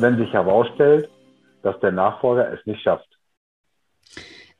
wenn 0.00 0.16
sich 0.16 0.32
herausstellt, 0.32 1.08
dass 1.62 1.78
der 1.80 1.92
Nachfolger 1.92 2.52
es 2.52 2.64
nicht 2.66 2.82
schafft. 2.82 3.06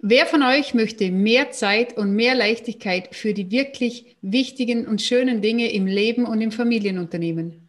Wer 0.01 0.27
von 0.27 0.43
euch 0.43 0.75
möchte 0.75 1.11
mehr 1.11 1.51
Zeit 1.51 1.97
und 1.97 2.15
mehr 2.15 2.37
Leichtigkeit 2.37 3.15
für 3.17 3.35
die 3.35 3.51
wirklich 3.51 4.17
wichtigen 4.23 4.87
und 4.87 5.03
schönen 5.03 5.43
Dinge 5.43 5.73
im 5.73 5.87
Leben 5.87 6.25
und 6.25 6.41
im 6.41 6.53
Familienunternehmen? 6.53 7.69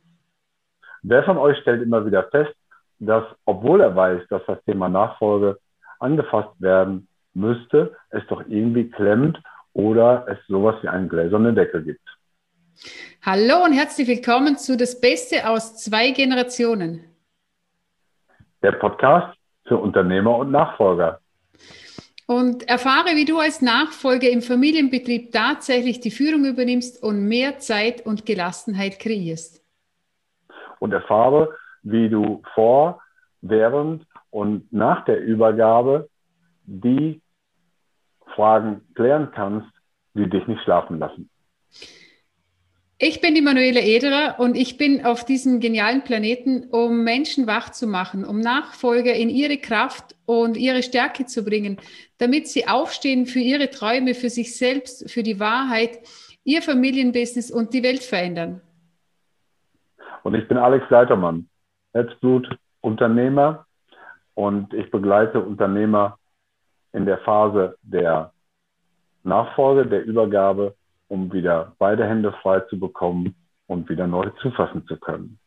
Wer 1.02 1.23
von 1.23 1.38
euch 1.38 1.57
stellt 1.59 1.81
immer 1.81 2.05
wieder 2.05 2.23
fest, 2.29 2.53
dass, 2.99 3.23
obwohl 3.45 3.81
er 3.81 3.95
weiß, 3.95 4.21
dass 4.29 4.41
das 4.45 4.63
Thema 4.65 4.89
Nachfolge 4.89 5.58
angefasst 5.99 6.53
werden 6.59 7.08
müsste, 7.33 7.95
es 8.09 8.22
doch 8.27 8.44
irgendwie 8.47 8.89
klemmt 8.89 9.39
oder 9.73 10.25
es 10.27 10.38
sowas 10.47 10.75
wie 10.81 10.88
einen 10.88 11.09
gläsernen 11.09 11.55
Deckel 11.55 11.83
gibt? 11.83 12.02
Hallo 13.23 13.63
und 13.66 13.73
herzlich 13.73 14.08
willkommen 14.08 14.58
zu 14.58 14.77
Das 14.77 14.99
Beste 14.99 15.49
aus 15.49 15.77
zwei 15.77 16.11
Generationen. 16.11 17.09
Der 18.62 18.73
Podcast 18.73 19.38
für 19.68 19.77
Unternehmer 19.77 20.38
und 20.38 20.52
Nachfolger. 20.52 21.20
Und 22.27 22.67
erfahre, 22.70 23.16
wie 23.16 23.26
du 23.26 23.40
als 23.40 23.62
Nachfolger 23.62 24.30
im 24.30 24.41
Familienbetrieb 24.41 25.31
tatsächlich 25.31 26.00
die 26.00 26.12
Führung 26.12 26.45
übernimmst 26.45 27.02
und 27.02 27.27
mehr 27.27 27.59
Zeit 27.59 28.05
und 28.05 28.26
Gelassenheit 28.26 29.00
kreierst. 29.00 29.64
Und 30.80 30.94
erfahre, 30.94 31.55
wie 31.81 32.09
du 32.09 32.44
vor, 32.53 33.02
während 33.41 34.05
und 34.30 34.72
nach 34.72 35.05
der 35.05 35.22
Übergabe 35.22 36.09
die 36.66 37.22
Fragen 38.36 38.81
klären 38.94 39.31
kannst, 39.31 39.70
die 40.14 40.30
dich 40.30 40.45
nicht 40.48 40.61
schlafen 40.64 41.00
lassen. 41.00 41.30
Ich 43.02 43.22
bin 43.22 43.33
die 43.33 43.42
Manuela 43.42 43.80
Ederer 43.80 44.36
und 44.39 44.58
ich 44.58 44.78
bin 44.78 45.05
auf 45.05 45.23
diesem 45.23 45.61
genialen 45.61 46.03
Planeten, 46.03 46.67
um 46.69 47.05
Menschen 47.05 47.47
wach 47.47 47.69
zu 47.69 47.88
machen, 47.88 48.25
um 48.25 48.42
Nachfolger 48.42 49.14
in 49.14 49.30
ihre 49.30 49.55
Kraft 49.55 50.17
und 50.25 50.58
ihre 50.58 50.83
Stärke 50.83 51.25
zu 51.25 51.45
bringen, 51.45 51.77
damit 52.17 52.50
sie 52.50 52.67
aufstehen 52.67 53.25
für 53.25 53.39
ihre 53.39 53.70
Träume, 53.70 54.16
für 54.16 54.30
sich 54.30 54.58
selbst, 54.58 55.09
für 55.09 55.23
die 55.23 55.39
Wahrheit, 55.39 56.00
ihr 56.44 56.61
Familienbusiness 56.61 57.52
und 57.52 57.73
die 57.73 57.83
Welt 57.83 58.03
verändern. 58.03 58.59
Und 60.23 60.36
ich 60.36 60.45
bin 60.50 60.58
Alex 60.58 60.83
Leitermann, 60.89 61.47
Herzblut 61.94 62.50
Unternehmer 62.81 63.66
und 64.33 64.73
ich 64.73 64.92
begleite 64.92 65.39
Unternehmer 65.39 66.17
in 66.92 67.05
der 67.05 67.20
Phase 67.20 67.77
der 67.81 68.33
Nachfolge, 69.23 69.88
der 69.88 70.03
Übergabe 70.03 70.75
um 71.09 71.33
wieder 71.33 71.75
beide 71.77 72.07
Hände 72.07 72.33
frei 72.41 72.61
zu 72.61 72.79
bekommen 72.79 73.35
und 73.67 73.89
wieder 73.89 74.07
neu 74.07 74.29
zufassen 74.41 74.85
zu 74.88 74.95
können. 74.97 75.38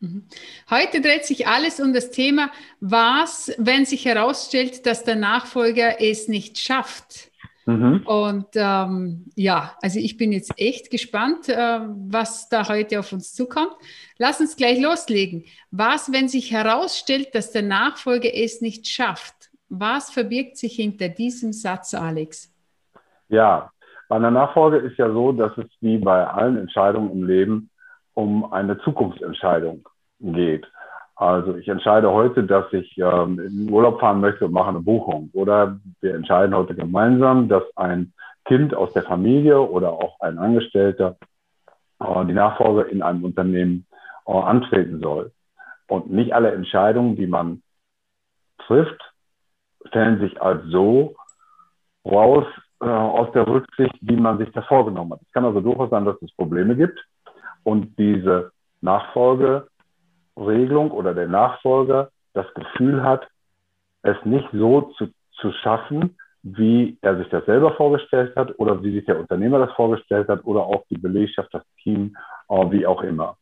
Mhm. 0.00 0.24
Heute 0.70 1.00
dreht 1.00 1.26
sich 1.26 1.46
alles 1.46 1.80
um 1.80 1.92
das 1.92 2.10
Thema, 2.10 2.50
was, 2.80 3.52
wenn 3.58 3.84
sich 3.84 4.04
herausstellt, 4.04 4.86
dass 4.86 5.04
der 5.04 5.16
Nachfolger 5.16 6.00
es 6.00 6.28
nicht 6.28 6.58
schafft. 6.58 7.30
Mhm. 7.66 8.06
Und 8.06 8.46
ähm, 8.54 9.26
ja, 9.34 9.76
also 9.82 9.98
ich 9.98 10.16
bin 10.16 10.32
jetzt 10.32 10.52
echt 10.56 10.90
gespannt, 10.90 11.48
äh, 11.48 11.80
was 11.82 12.48
da 12.48 12.66
heute 12.68 13.00
auf 13.00 13.12
uns 13.12 13.34
zukommt. 13.34 13.72
Lass 14.16 14.40
uns 14.40 14.56
gleich 14.56 14.80
loslegen. 14.80 15.44
Was, 15.70 16.10
wenn 16.10 16.28
sich 16.28 16.50
herausstellt, 16.52 17.34
dass 17.34 17.50
der 17.50 17.62
Nachfolger 17.62 18.30
es 18.32 18.62
nicht 18.62 18.86
schafft? 18.86 19.50
Was 19.68 20.10
verbirgt 20.10 20.56
sich 20.56 20.76
hinter 20.76 21.10
diesem 21.10 21.52
Satz, 21.52 21.92
Alex? 21.92 22.50
Ja, 23.28 23.70
bei 24.08 24.16
einer 24.16 24.30
Nachfolge 24.30 24.78
ist 24.78 24.96
ja 24.96 25.10
so, 25.12 25.32
dass 25.32 25.56
es 25.58 25.66
wie 25.80 25.98
bei 25.98 26.26
allen 26.26 26.56
Entscheidungen 26.56 27.12
im 27.12 27.26
Leben 27.26 27.70
um 28.14 28.52
eine 28.52 28.78
Zukunftsentscheidung 28.78 29.86
geht. 30.20 30.66
Also 31.14 31.56
ich 31.56 31.68
entscheide 31.68 32.10
heute, 32.10 32.44
dass 32.44 32.72
ich 32.72 32.96
ähm, 32.98 33.38
in 33.40 33.66
den 33.66 33.70
Urlaub 33.72 34.00
fahren 34.00 34.20
möchte 34.20 34.46
und 34.46 34.52
mache 34.52 34.68
eine 34.68 34.80
Buchung. 34.80 35.30
Oder 35.32 35.78
wir 36.00 36.14
entscheiden 36.14 36.54
heute 36.54 36.74
gemeinsam, 36.74 37.48
dass 37.48 37.64
ein 37.76 38.12
Kind 38.44 38.74
aus 38.74 38.92
der 38.92 39.02
Familie 39.02 39.60
oder 39.60 39.92
auch 39.92 40.20
ein 40.20 40.38
Angestellter 40.38 41.16
äh, 42.00 42.24
die 42.24 42.32
Nachfolge 42.32 42.82
in 42.82 43.02
einem 43.02 43.24
Unternehmen 43.24 43.86
äh, 44.26 44.32
antreten 44.32 45.00
soll. 45.00 45.32
Und 45.88 46.10
nicht 46.10 46.32
alle 46.32 46.52
Entscheidungen, 46.52 47.16
die 47.16 47.26
man 47.26 47.62
trifft, 48.66 49.00
stellen 49.86 50.20
sich 50.20 50.40
als 50.40 50.64
so 50.66 51.16
raus, 52.04 52.46
äh, 52.80 52.86
aus 52.86 53.30
der 53.32 53.46
Rücksicht, 53.46 53.94
wie 54.00 54.16
man 54.16 54.38
sich 54.38 54.50
das 54.52 54.64
vorgenommen 54.66 55.12
hat. 55.12 55.22
Es 55.22 55.32
kann 55.32 55.44
also 55.44 55.60
durchaus 55.60 55.90
sein, 55.90 56.04
dass 56.04 56.20
es 56.22 56.34
Probleme 56.34 56.76
gibt 56.76 56.98
und 57.64 57.98
diese 57.98 58.52
Nachfolgeregelung 58.80 60.90
oder 60.90 61.14
der 61.14 61.28
Nachfolger 61.28 62.10
das 62.34 62.46
Gefühl 62.54 63.02
hat, 63.02 63.26
es 64.02 64.16
nicht 64.24 64.48
so 64.52 64.92
zu, 64.96 65.08
zu 65.32 65.52
schaffen, 65.52 66.16
wie 66.42 66.96
er 67.02 67.18
sich 67.18 67.28
das 67.30 67.44
selber 67.46 67.74
vorgestellt 67.74 68.36
hat 68.36 68.56
oder 68.58 68.82
wie 68.82 68.92
sich 68.92 69.04
der 69.06 69.18
Unternehmer 69.18 69.58
das 69.58 69.72
vorgestellt 69.72 70.28
hat 70.28 70.44
oder 70.44 70.62
auch 70.62 70.84
die 70.88 70.98
Belegschaft, 70.98 71.52
das 71.52 71.64
Team, 71.82 72.16
äh, 72.48 72.70
wie 72.70 72.86
auch 72.86 73.02
immer. 73.02 73.36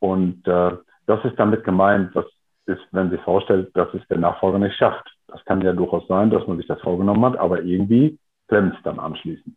Und 0.00 0.46
äh, 0.46 0.72
das 1.06 1.24
ist 1.24 1.38
damit 1.38 1.64
gemeint, 1.64 2.14
was 2.14 2.26
ist, 2.66 2.82
wenn 2.90 3.10
sich 3.10 3.20
vorstellt, 3.20 3.70
dass 3.74 3.92
es 3.94 4.06
der 4.08 4.18
Nachfolger 4.18 4.58
nicht 4.58 4.76
schafft. 4.76 5.08
Das 5.28 5.44
kann 5.44 5.62
ja 5.62 5.72
durchaus 5.72 6.06
sein, 6.08 6.30
dass 6.30 6.46
man 6.46 6.56
sich 6.56 6.66
das 6.66 6.80
vorgenommen 6.80 7.24
hat, 7.24 7.38
aber 7.38 7.62
irgendwie 7.62 8.18
klemmt 8.48 8.74
es 8.76 8.82
dann 8.82 8.98
anschließend. 8.98 9.56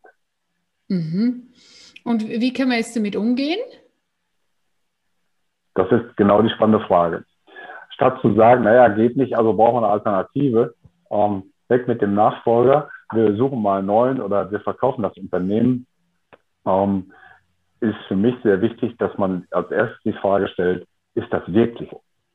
Mhm. 0.87 1.49
Und 2.03 2.27
wie 2.27 2.53
können 2.53 2.71
wir 2.71 2.77
jetzt 2.77 2.95
damit 2.95 3.15
umgehen? 3.15 3.59
Das 5.75 5.91
ist 5.91 6.17
genau 6.17 6.41
die 6.41 6.49
spannende 6.49 6.85
Frage. 6.85 7.25
Statt 7.93 8.19
zu 8.21 8.33
sagen, 8.35 8.63
naja, 8.63 8.87
geht 8.89 9.17
nicht, 9.17 9.37
also 9.37 9.53
brauchen 9.53 9.75
wir 9.75 9.83
eine 9.83 9.93
Alternative, 9.93 10.73
ähm, 11.11 11.51
weg 11.67 11.87
mit 11.87 12.01
dem 12.01 12.15
Nachfolger, 12.15 12.89
wir 13.13 13.35
suchen 13.35 13.61
mal 13.61 13.79
einen 13.79 13.87
neuen 13.87 14.21
oder 14.21 14.51
wir 14.51 14.59
verkaufen 14.61 15.03
das 15.03 15.17
Unternehmen, 15.17 15.85
ähm, 16.65 17.11
ist 17.79 17.97
für 18.07 18.15
mich 18.15 18.35
sehr 18.43 18.61
wichtig, 18.61 18.97
dass 18.97 19.17
man 19.17 19.47
als 19.51 19.71
erstes 19.71 20.01
die 20.03 20.13
Frage 20.13 20.47
stellt, 20.49 20.87
ist 21.15 21.31
das 21.31 21.43
wirklich 21.51 21.89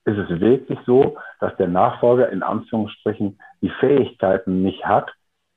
Ist 0.07 0.19
es 0.19 0.41
wirklich 0.41 0.79
so, 0.87 1.17
dass 1.41 1.57
der 1.57 1.69
Nachfolger 1.69 2.31
in 2.31 2.43
Anführungsstrichen 2.43 3.39
die 3.63 3.73
Fähigkeiten 3.81 4.63
nicht 4.63 4.85
hat, 4.85 5.11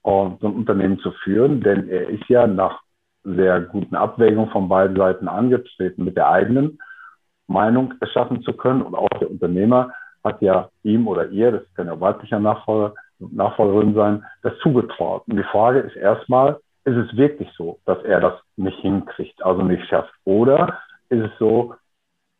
so 0.07 0.47
ein 0.47 0.55
Unternehmen 0.55 0.99
zu 0.99 1.11
führen, 1.23 1.61
denn 1.61 1.89
er 1.89 2.07
ist 2.07 2.27
ja 2.29 2.47
nach 2.47 2.81
sehr 3.23 3.59
guten 3.61 3.95
Abwägungen 3.95 4.49
von 4.51 4.69
beiden 4.69 4.95
Seiten 4.95 5.27
angetreten, 5.27 6.05
mit 6.05 6.15
der 6.15 6.29
eigenen 6.29 6.79
Meinung 7.47 7.93
erschaffen 7.99 8.41
zu 8.41 8.53
können. 8.53 8.81
Und 8.81 8.95
auch 8.95 9.09
der 9.19 9.29
Unternehmer 9.29 9.91
hat 10.23 10.41
ja 10.41 10.69
ihm 10.83 11.07
oder 11.07 11.27
ihr, 11.27 11.51
das 11.51 11.73
kann 11.75 11.87
ja 11.87 11.99
weiblicher 11.99 12.39
Nachfolger, 12.39 12.93
Nachfolgerin 13.19 13.95
sein, 13.95 14.23
das 14.43 14.53
zugetraut. 14.59 15.23
Und 15.27 15.37
die 15.37 15.43
Frage 15.51 15.79
ist 15.79 15.95
erstmal, 15.95 16.59
ist 16.85 16.95
es 16.95 17.17
wirklich 17.17 17.49
so, 17.57 17.79
dass 17.85 18.01
er 18.03 18.21
das 18.21 18.33
nicht 18.55 18.79
hinkriegt, 18.79 19.43
also 19.43 19.61
nicht 19.61 19.85
schafft? 19.89 20.13
Oder 20.23 20.79
ist 21.09 21.25
es 21.25 21.31
so, 21.37 21.75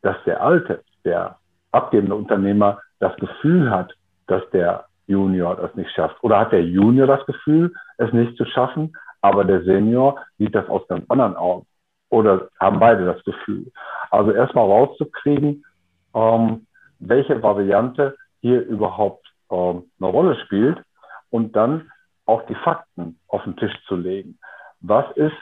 dass 0.04 0.16
der 0.26 0.42
alte, 0.42 0.84
der 1.04 1.38
abgebende 1.72 2.16
Unternehmer 2.16 2.80
das 3.00 3.16
Gefühl 3.18 3.70
hat, 3.70 3.94
dass 4.28 4.50
der 4.52 4.86
Junior 5.08 5.56
das 5.56 5.74
nicht 5.76 5.92
schafft? 5.92 6.22
Oder 6.24 6.40
hat 6.40 6.52
der 6.52 6.64
Junior 6.64 7.08
das 7.08 7.26
Gefühl, 7.26 7.74
es 7.98 8.12
nicht 8.14 8.38
zu 8.38 8.46
schaffen, 8.46 8.96
aber 9.22 9.44
der 9.44 9.64
Senior 9.64 10.20
sieht 10.38 10.54
das 10.54 10.68
aus 10.70 10.88
ganz 10.88 11.10
anderen 11.10 11.36
Augen? 11.36 11.66
Oder 12.10 12.50
haben 12.60 12.80
beide 12.80 13.06
das 13.06 13.24
Gefühl? 13.24 13.72
Also 14.12 14.32
erstmal 14.32 14.66
rauszukriegen, 14.66 15.66
ähm, 16.14 16.68
welche 17.00 17.42
Variante 17.42 18.16
hier 18.42 18.66
überhaupt 18.66 19.28
ähm, 19.52 19.84
eine 20.00 20.10
Rolle 20.10 20.36
spielt 20.46 20.82
und 21.30 21.56
dann 21.56 21.92
auch 22.26 22.46
die 22.48 22.56
Fakten 22.56 23.20
auf 23.28 23.44
den 23.44 23.58
Tisch 23.58 23.74
zu 23.88 23.96
legen. 23.96 24.40
Was 24.82 25.06
ist 25.16 25.36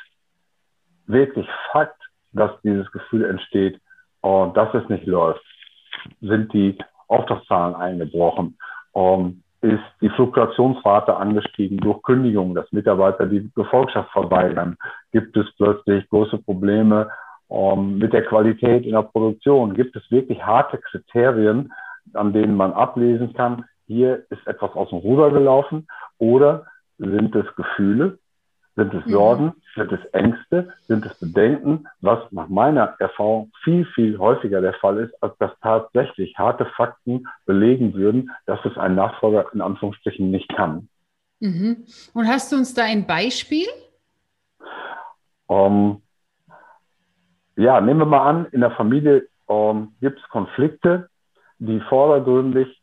wirklich 1.08 1.48
Fakt, 1.72 2.02
dass 2.32 2.52
dieses 2.62 2.92
Gefühl 2.92 3.26
entsteht, 3.26 3.80
äh, 4.24 4.48
dass 4.54 4.74
es 4.74 4.88
nicht 4.90 5.06
läuft? 5.06 5.44
Sind 6.22 6.54
die 6.54 6.78
Auftragszahlen 7.08 7.76
eingebrochen? 7.76 8.58
Ähm, 8.96 9.44
ist 9.66 9.84
die 10.02 10.10
Fluktuationsrate 10.10 11.16
angestiegen 11.16 11.78
durch 11.78 12.02
Kündigungen, 12.04 12.56
dass 12.56 12.72
Mitarbeiter 12.72 13.26
die 13.26 13.50
Gefolgschaft 13.56 14.12
verweigern. 14.12 14.78
Gibt 15.12 15.36
es 15.36 15.46
plötzlich 15.58 16.08
große 16.10 16.38
Probleme 16.40 17.10
ähm, 17.50 17.98
mit 17.98 18.14
der 18.14 18.26
Qualität 18.26 18.86
in 18.86 18.94
der 18.94 19.02
Produktion? 19.02 19.74
Gibt 19.74 19.96
es 19.96 20.10
wirklich 20.12 20.46
harte 20.46 20.78
Kriterien, 20.78 21.74
an 22.14 22.34
denen 22.34 22.56
man 22.56 22.74
ablesen 22.74 23.34
kann, 23.34 23.66
hier 23.88 24.24
ist 24.30 24.46
etwas 24.48 24.72
aus 24.76 24.90
dem 24.90 25.00
Ruder 25.00 25.32
gelaufen? 25.32 25.88
Oder 26.18 26.66
sind 26.98 27.36
es 27.36 27.46
Gefühle, 27.56 28.20
sind 28.76 28.94
es 28.94 29.06
mhm. 29.06 29.12
Sorgen? 29.12 29.54
Sind 29.76 29.92
es 29.92 30.06
Ängste? 30.14 30.74
Sind 30.88 31.06
es 31.06 31.18
Bedenken? 31.20 31.88
Was 32.02 32.20
nach 32.32 32.50
meiner 32.50 32.96
Erfahrung 33.00 33.52
viel, 33.64 33.86
viel 33.96 34.18
häufiger 34.18 34.62
der 34.62 34.74
Fall 34.76 35.00
ist, 35.00 35.24
als 35.24 35.38
dass 35.38 35.52
tatsächlich 35.62 36.38
harte 36.38 36.66
Fakten 36.78 37.28
belegen 37.46 37.94
würden, 37.94 38.32
dass 38.46 38.60
es 38.66 38.78
ein 38.78 38.96
Nachfolger 38.96 39.46
in 39.54 39.62
Anführungsstrichen 39.62 40.30
nicht 40.30 40.54
kann. 40.56 40.90
Mhm. 41.40 41.86
Und 42.14 42.28
hast 42.28 42.52
du 42.52 42.58
uns 42.58 42.74
da 42.74 42.84
ein 42.84 43.08
Beispiel? 43.08 43.68
Um, 45.48 46.02
ähm, 47.58 47.64
ja, 47.64 47.80
nehmen 47.80 48.00
wir 48.02 48.06
mal 48.06 48.28
an, 48.28 48.46
in 48.52 48.62
der 48.62 48.72
Familie 48.72 49.28
um, 49.46 49.78
ähm, 49.78 49.92
gibt 50.02 50.20
es 50.20 50.30
Konflikte, 50.30 51.10
die 51.60 51.80
vordergründig 51.82 52.82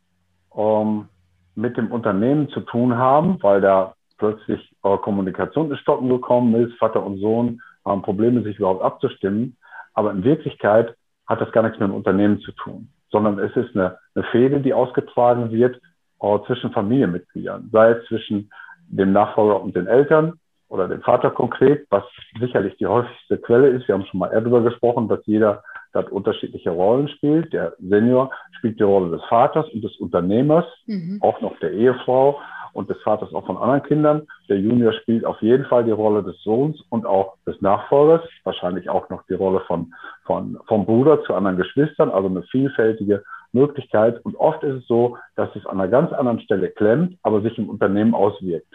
ähm, 0.55 1.09
mit 1.55 1.77
dem 1.77 1.91
Unternehmen 1.91 2.49
zu 2.49 2.61
tun 2.61 2.97
haben, 2.97 3.37
weil 3.43 3.61
da 3.61 3.95
plötzlich 4.23 4.73
äh, 4.83 4.97
Kommunikation 4.99 5.69
ins 5.69 5.81
Stocken 5.81 6.07
gekommen 6.07 6.55
ist, 6.55 6.77
Vater 6.77 7.05
und 7.05 7.17
Sohn 7.17 7.61
haben 7.83 8.03
Probleme, 8.03 8.41
sich 8.43 8.57
überhaupt 8.57 8.81
abzustimmen. 8.81 9.57
Aber 9.93 10.11
in 10.11 10.23
Wirklichkeit 10.23 10.95
hat 11.27 11.41
das 11.41 11.51
gar 11.51 11.63
nichts 11.63 11.77
mit 11.77 11.89
dem 11.89 11.95
Unternehmen 11.95 12.39
zu 12.39 12.53
tun, 12.53 12.87
sondern 13.11 13.37
es 13.39 13.53
ist 13.57 13.75
eine, 13.75 13.97
eine 14.15 14.23
Fehde, 14.31 14.61
die 14.61 14.73
ausgetragen 14.73 15.51
wird 15.51 15.81
äh, 16.21 16.39
zwischen 16.47 16.71
Familienmitgliedern, 16.71 17.69
sei 17.73 17.91
es 17.91 18.05
zwischen 18.07 18.49
dem 18.87 19.11
Nachfolger 19.11 19.61
und 19.61 19.75
den 19.75 19.87
Eltern 19.87 20.39
oder 20.69 20.87
dem 20.87 21.01
Vater 21.01 21.29
konkret, 21.29 21.85
was 21.89 22.03
sicherlich 22.39 22.77
die 22.77 22.87
häufigste 22.87 23.37
Quelle 23.39 23.67
ist. 23.67 23.89
Wir 23.89 23.95
haben 23.95 24.05
schon 24.05 24.21
mal 24.21 24.29
darüber 24.29 24.61
gesprochen, 24.61 25.09
dass 25.09 25.19
jeder 25.25 25.63
dort 25.91 26.11
unterschiedliche 26.13 26.69
Rollen 26.69 27.09
spielt. 27.09 27.51
Der 27.51 27.73
Senior 27.77 28.31
spielt 28.57 28.79
die 28.79 28.83
Rolle 28.83 29.11
des 29.11 29.25
Vaters 29.25 29.67
und 29.73 29.83
des 29.83 29.97
Unternehmers, 29.97 30.65
mhm. 30.85 31.19
auch 31.21 31.41
noch 31.41 31.59
der 31.59 31.73
Ehefrau 31.73 32.39
und 32.73 32.89
des 32.89 33.01
Vaters 33.03 33.33
auch 33.33 33.45
von 33.45 33.57
anderen 33.57 33.83
Kindern. 33.83 34.27
Der 34.49 34.57
Junior 34.57 34.93
spielt 34.93 35.25
auf 35.25 35.41
jeden 35.41 35.65
Fall 35.65 35.83
die 35.83 35.91
Rolle 35.91 36.23
des 36.23 36.41
Sohns 36.43 36.81
und 36.89 37.05
auch 37.05 37.35
des 37.45 37.59
Nachfolgers, 37.61 38.21
wahrscheinlich 38.43 38.89
auch 38.89 39.09
noch 39.09 39.23
die 39.27 39.35
Rolle 39.35 39.61
von, 39.67 39.93
von, 40.25 40.59
vom 40.67 40.85
Bruder 40.85 41.23
zu 41.23 41.33
anderen 41.33 41.57
Geschwistern, 41.57 42.09
also 42.09 42.27
eine 42.27 42.43
vielfältige 42.43 43.23
Möglichkeit. 43.51 44.23
Und 44.25 44.35
oft 44.35 44.63
ist 44.63 44.81
es 44.81 44.87
so, 44.87 45.17
dass 45.35 45.55
es 45.55 45.65
an 45.65 45.79
einer 45.79 45.89
ganz 45.89 46.11
anderen 46.11 46.41
Stelle 46.41 46.69
klemmt, 46.69 47.17
aber 47.21 47.41
sich 47.41 47.57
im 47.57 47.69
Unternehmen 47.69 48.15
auswirkt, 48.15 48.73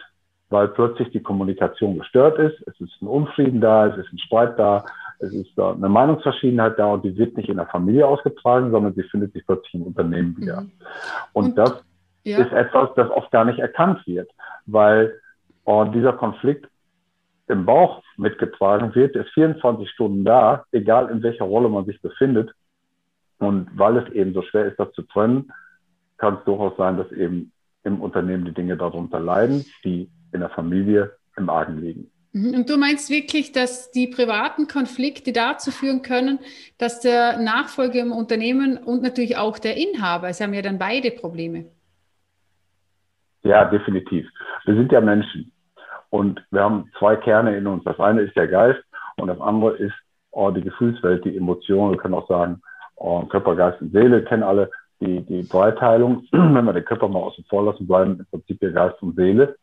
weil 0.49 0.69
plötzlich 0.69 1.11
die 1.11 1.21
Kommunikation 1.21 1.99
gestört 1.99 2.39
ist, 2.39 2.55
es 2.67 2.79
ist 2.79 3.01
ein 3.01 3.07
Unfrieden 3.07 3.61
da, 3.61 3.87
es 3.87 3.97
ist 3.97 4.13
ein 4.13 4.19
Streit 4.19 4.57
da, 4.57 4.85
es 5.19 5.33
ist 5.33 5.51
da 5.57 5.73
eine 5.73 5.89
Meinungsverschiedenheit 5.89 6.79
da 6.79 6.93
und 6.93 7.03
die 7.03 7.15
wird 7.17 7.35
nicht 7.35 7.49
in 7.49 7.57
der 7.57 7.67
Familie 7.67 8.07
ausgetragen, 8.07 8.71
sondern 8.71 8.93
sie 8.93 9.03
findet 9.03 9.33
sich 9.33 9.45
plötzlich 9.45 9.73
im 9.73 9.83
Unternehmen 9.83 10.37
wieder. 10.37 10.61
Mhm. 10.61 10.71
Und, 11.33 11.45
und 11.45 11.57
das 11.57 11.83
ja. 12.23 12.39
ist 12.39 12.51
etwas, 12.51 12.89
das 12.95 13.09
oft 13.09 13.31
gar 13.31 13.45
nicht 13.45 13.59
erkannt 13.59 14.05
wird, 14.05 14.29
weil 14.65 15.19
oh, 15.65 15.85
dieser 15.85 16.13
Konflikt 16.13 16.67
im 17.47 17.65
Bauch 17.65 18.03
mitgetragen 18.17 18.93
wird, 18.95 19.15
ist 19.15 19.29
24 19.33 19.89
Stunden 19.89 20.23
da, 20.23 20.65
egal 20.71 21.09
in 21.09 21.23
welcher 21.23 21.45
Rolle 21.45 21.69
man 21.69 21.85
sich 21.85 22.01
befindet. 22.01 22.51
Und 23.39 23.69
weil 23.73 23.97
es 23.97 24.11
eben 24.13 24.33
so 24.33 24.41
schwer 24.43 24.65
ist, 24.65 24.79
das 24.79 24.91
zu 24.93 25.01
trennen, 25.03 25.51
kann 26.17 26.35
es 26.35 26.43
durchaus 26.45 26.77
sein, 26.77 26.97
dass 26.97 27.11
eben 27.11 27.51
im 27.83 28.01
Unternehmen 28.01 28.45
die 28.45 28.53
Dinge 28.53 28.77
darunter 28.77 29.19
leiden, 29.19 29.65
die 29.83 30.09
in 30.31 30.41
der 30.41 30.49
Familie 30.49 31.13
im 31.37 31.49
Argen 31.49 31.79
liegen. 31.79 32.11
Mhm. 32.33 32.53
Und 32.53 32.69
du 32.69 32.77
meinst 32.77 33.09
wirklich, 33.09 33.51
dass 33.51 33.89
die 33.91 34.07
privaten 34.07 34.67
Konflikte 34.67 35.31
dazu 35.31 35.71
führen 35.71 36.01
können, 36.01 36.39
dass 36.77 36.99
der 36.99 37.39
Nachfolger 37.39 38.01
im 38.01 38.11
Unternehmen 38.11 38.77
und 38.77 39.01
natürlich 39.01 39.37
auch 39.37 39.57
der 39.57 39.77
Inhaber, 39.77 40.29
es 40.29 40.41
haben 40.41 40.53
ja 40.53 40.61
dann 40.61 40.77
beide 40.77 41.11
Probleme. 41.11 41.65
Ja, 43.49 43.65
definitiv. 43.65 44.29
Wir 44.65 44.75
sind 44.75 44.91
ja 44.91 45.01
Menschen 45.01 45.51
und 46.11 46.39
wir 46.51 46.61
haben 46.61 46.91
zwei 46.99 47.15
Kerne 47.15 47.57
in 47.57 47.65
uns. 47.65 47.83
Das 47.83 47.99
eine 47.99 48.21
ist 48.21 48.35
der 48.35 48.47
Geist 48.47 48.79
und 49.17 49.27
das 49.27 49.41
andere 49.41 49.75
ist 49.77 49.95
oh, 50.29 50.51
die 50.51 50.61
Gefühlswelt, 50.61 51.25
die 51.25 51.35
Emotionen. 51.35 51.93
Wir 51.93 51.97
können 51.97 52.13
auch 52.13 52.27
sagen, 52.27 52.61
oh, 52.95 53.23
Körper, 53.23 53.55
Geist 53.55 53.81
und 53.81 53.91
Seele 53.91 54.23
kennen 54.23 54.43
alle 54.43 54.69
die, 55.01 55.21
die 55.25 55.49
Dreiteilung. 55.49 56.27
Wenn 56.31 56.63
wir 56.63 56.73
den 56.73 56.85
Körper 56.85 57.07
mal 57.07 57.21
außen 57.21 57.43
vor 57.49 57.63
lassen, 57.63 57.87
bleiben 57.87 58.19
im 58.19 58.25
Prinzip 58.27 58.59
der 58.59 58.71
Geist 58.71 59.01
und 59.01 59.15
Seele, 59.15 59.55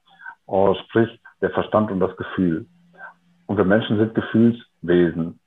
oh, 0.46 0.74
sprich 0.88 1.20
der 1.40 1.50
Verstand 1.50 1.92
und 1.92 2.00
das 2.00 2.16
Gefühl. 2.16 2.66
Und 3.46 3.56
wir 3.56 3.64
Menschen 3.64 3.98
sind 3.98 4.16
Gefühlswesen 4.16 5.38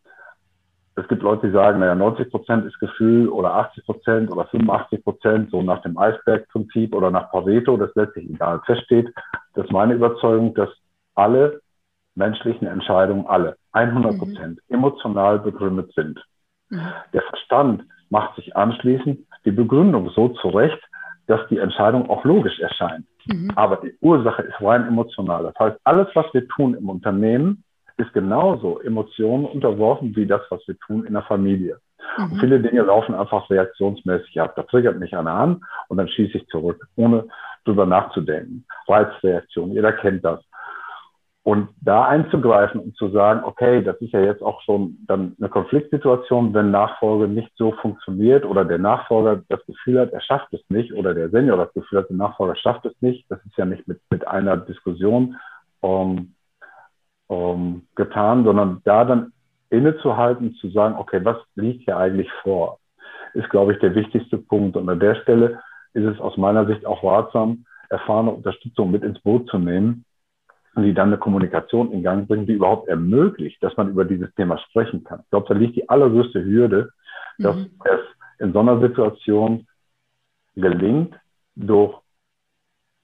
es 1.00 1.08
gibt 1.08 1.22
Leute, 1.22 1.48
die 1.48 1.54
sagen, 1.54 1.80
naja, 1.80 1.96
90 1.96 2.30
Prozent 2.30 2.66
ist 2.66 2.80
Gefühl 2.80 3.30
oder 3.30 3.54
80 3.54 3.86
Prozent 3.86 4.32
oder 4.32 4.46
85 4.46 5.04
Prozent, 5.04 5.52
so 5.52 5.62
nach 5.62 5.82
dem 5.82 5.98
Eisbergprinzip 5.98 6.96
oder 6.96 7.12
nach 7.12 7.32
Pareto, 7.32 7.78
das 7.78 7.92
letztlich 7.96 8.30
egal 8.30 8.62
feststeht. 8.66 9.14
Das 9.54 9.66
ist 9.66 9.72
meine 9.72 9.94
Überzeugung, 9.94 10.54
dass 10.56 10.70
alle 11.16 11.62
menschlichen 12.16 12.68
Entscheidungen, 12.68 13.26
alle, 13.28 13.56
100 13.72 14.18
Prozent, 14.18 14.60
mhm. 14.68 14.76
emotional 14.76 15.40
begründet 15.40 15.92
sind. 15.96 16.24
Mhm. 16.70 16.88
Der 17.14 17.22
Verstand 17.24 17.84
macht 18.10 18.36
sich 18.36 18.56
anschließend 18.56 19.20
die 19.46 19.52
Begründung 19.52 20.10
so 20.10 20.30
zurecht, 20.30 20.80
dass 21.28 21.48
die 21.50 21.60
Entscheidung 21.60 22.10
auch 22.10 22.24
logisch 22.26 22.60
erscheint. 22.60 23.06
Mhm. 23.28 23.52
Aber 23.56 23.78
die 23.78 23.96
Ursache 24.02 24.42
ist 24.44 24.62
rein 24.62 24.88
emotional. 24.88 25.44
Das 25.44 25.56
heißt, 25.60 25.80
alles, 25.84 26.08
was 26.14 26.26
wir 26.34 26.48
tun 26.48 26.74
im 26.74 26.90
Unternehmen, 26.90 27.64
ist 28.00 28.14
genauso 28.14 28.80
Emotionen 28.80 29.46
unterworfen 29.46 30.16
wie 30.16 30.26
das, 30.26 30.42
was 30.50 30.66
wir 30.68 30.78
tun 30.80 31.06
in 31.06 31.14
der 31.14 31.24
Familie. 31.24 31.80
Mhm. 32.18 32.40
Viele 32.40 32.60
Dinge 32.60 32.82
laufen 32.82 33.14
einfach 33.14 33.50
reaktionsmäßig 33.50 34.40
ab. 34.42 34.54
Da 34.56 34.64
triggert 34.64 35.00
mich 35.00 35.16
einer 35.16 35.34
an 35.34 35.62
und 35.90 35.98
dann 35.98 36.08
schieße 36.08 36.38
ich 36.38 36.48
zurück, 36.48 36.88
ohne 36.96 37.26
drüber 37.66 37.86
nachzudenken. 37.86 38.66
Reizreaktion, 38.88 39.72
jeder 39.74 39.94
kennt 39.94 40.24
das. 40.24 40.40
Und 41.44 41.70
da 41.82 42.06
einzugreifen 42.06 42.80
und 42.80 42.96
zu 42.96 43.10
sagen, 43.10 43.44
okay, 43.44 43.82
das 43.82 44.00
ist 44.02 44.14
ja 44.14 44.20
jetzt 44.20 44.44
auch 44.44 44.62
schon 44.62 44.98
dann 45.08 45.36
eine 45.40 45.50
Konfliktsituation, 45.50 46.54
wenn 46.54 46.70
Nachfolge 46.70 47.28
nicht 47.28 47.52
so 47.56 47.72
funktioniert 47.82 48.46
oder 48.46 48.66
der 48.66 48.78
Nachfolger 48.78 49.42
das 49.50 49.66
Gefühl 49.66 50.00
hat, 50.00 50.12
er 50.12 50.22
schafft 50.22 50.54
es 50.54 50.62
nicht 50.70 50.94
oder 50.94 51.14
der 51.14 51.30
Senior 51.30 51.58
das 51.58 51.74
Gefühl 51.74 52.00
hat, 52.00 52.10
der 52.10 52.18
Nachfolger 52.18 52.56
schafft 52.56 52.86
es 52.86 52.94
nicht. 53.02 53.26
Das 53.30 53.40
ist 53.46 53.58
ja 53.58 53.66
nicht 53.66 53.88
mit, 53.88 54.00
mit 54.10 54.28
einer 54.28 54.58
Diskussion 54.58 55.38
ähm, 55.82 56.36
ähm, 57.30 57.84
getan, 57.96 58.44
sondern 58.44 58.82
da 58.84 59.06
dann 59.06 59.34
innezuhalten, 59.70 60.56
zu 60.56 60.70
sagen, 60.70 60.96
okay, 60.98 61.24
was 61.24 61.38
liegt 61.56 61.84
hier 61.84 61.98
eigentlich 61.98 62.30
vor, 62.42 62.80
ist, 63.34 63.50
glaube 63.50 63.74
ich, 63.74 63.80
der 63.80 63.96
wichtigste 63.96 64.38
Punkt. 64.38 64.76
Und 64.76 64.90
an 64.90 65.00
der 65.00 65.16
Stelle 65.16 65.62
ist 65.94 66.06
es 66.06 66.20
aus 66.20 66.38
meiner 66.38 66.66
Sicht 66.66 66.86
auch 66.86 67.04
ratsam, 67.04 67.66
erfahrene 67.90 68.32
Unterstützung 68.32 68.92
mit 68.92 69.04
ins 69.04 69.20
Boot 69.22 69.50
zu 69.50 69.58
nehmen, 69.58 70.06
die 70.76 70.94
dann 70.94 71.10
eine 71.10 71.18
Kommunikation 71.18 71.92
in 71.92 72.04
Gang 72.04 72.28
bringen, 72.28 72.46
die 72.46 72.54
überhaupt 72.54 72.88
ermöglicht, 72.88 73.62
dass 73.62 73.76
man 73.78 73.90
über 73.90 74.06
dieses 74.06 74.34
Thema 74.36 74.58
sprechen 74.58 75.04
kann. 75.04 75.22
Ich 75.24 75.30
glaube, 75.30 75.48
da 75.50 75.54
liegt 75.56 75.76
die 75.76 75.90
allergrößte 75.90 76.44
Hürde, 76.44 76.92
dass 77.38 77.56
mhm. 77.56 77.72
es 77.84 78.00
in 78.40 78.54
so 78.54 78.60
einer 78.60 78.80
Situation 78.80 79.68
gelingt, 80.56 81.16
durch 81.56 82.00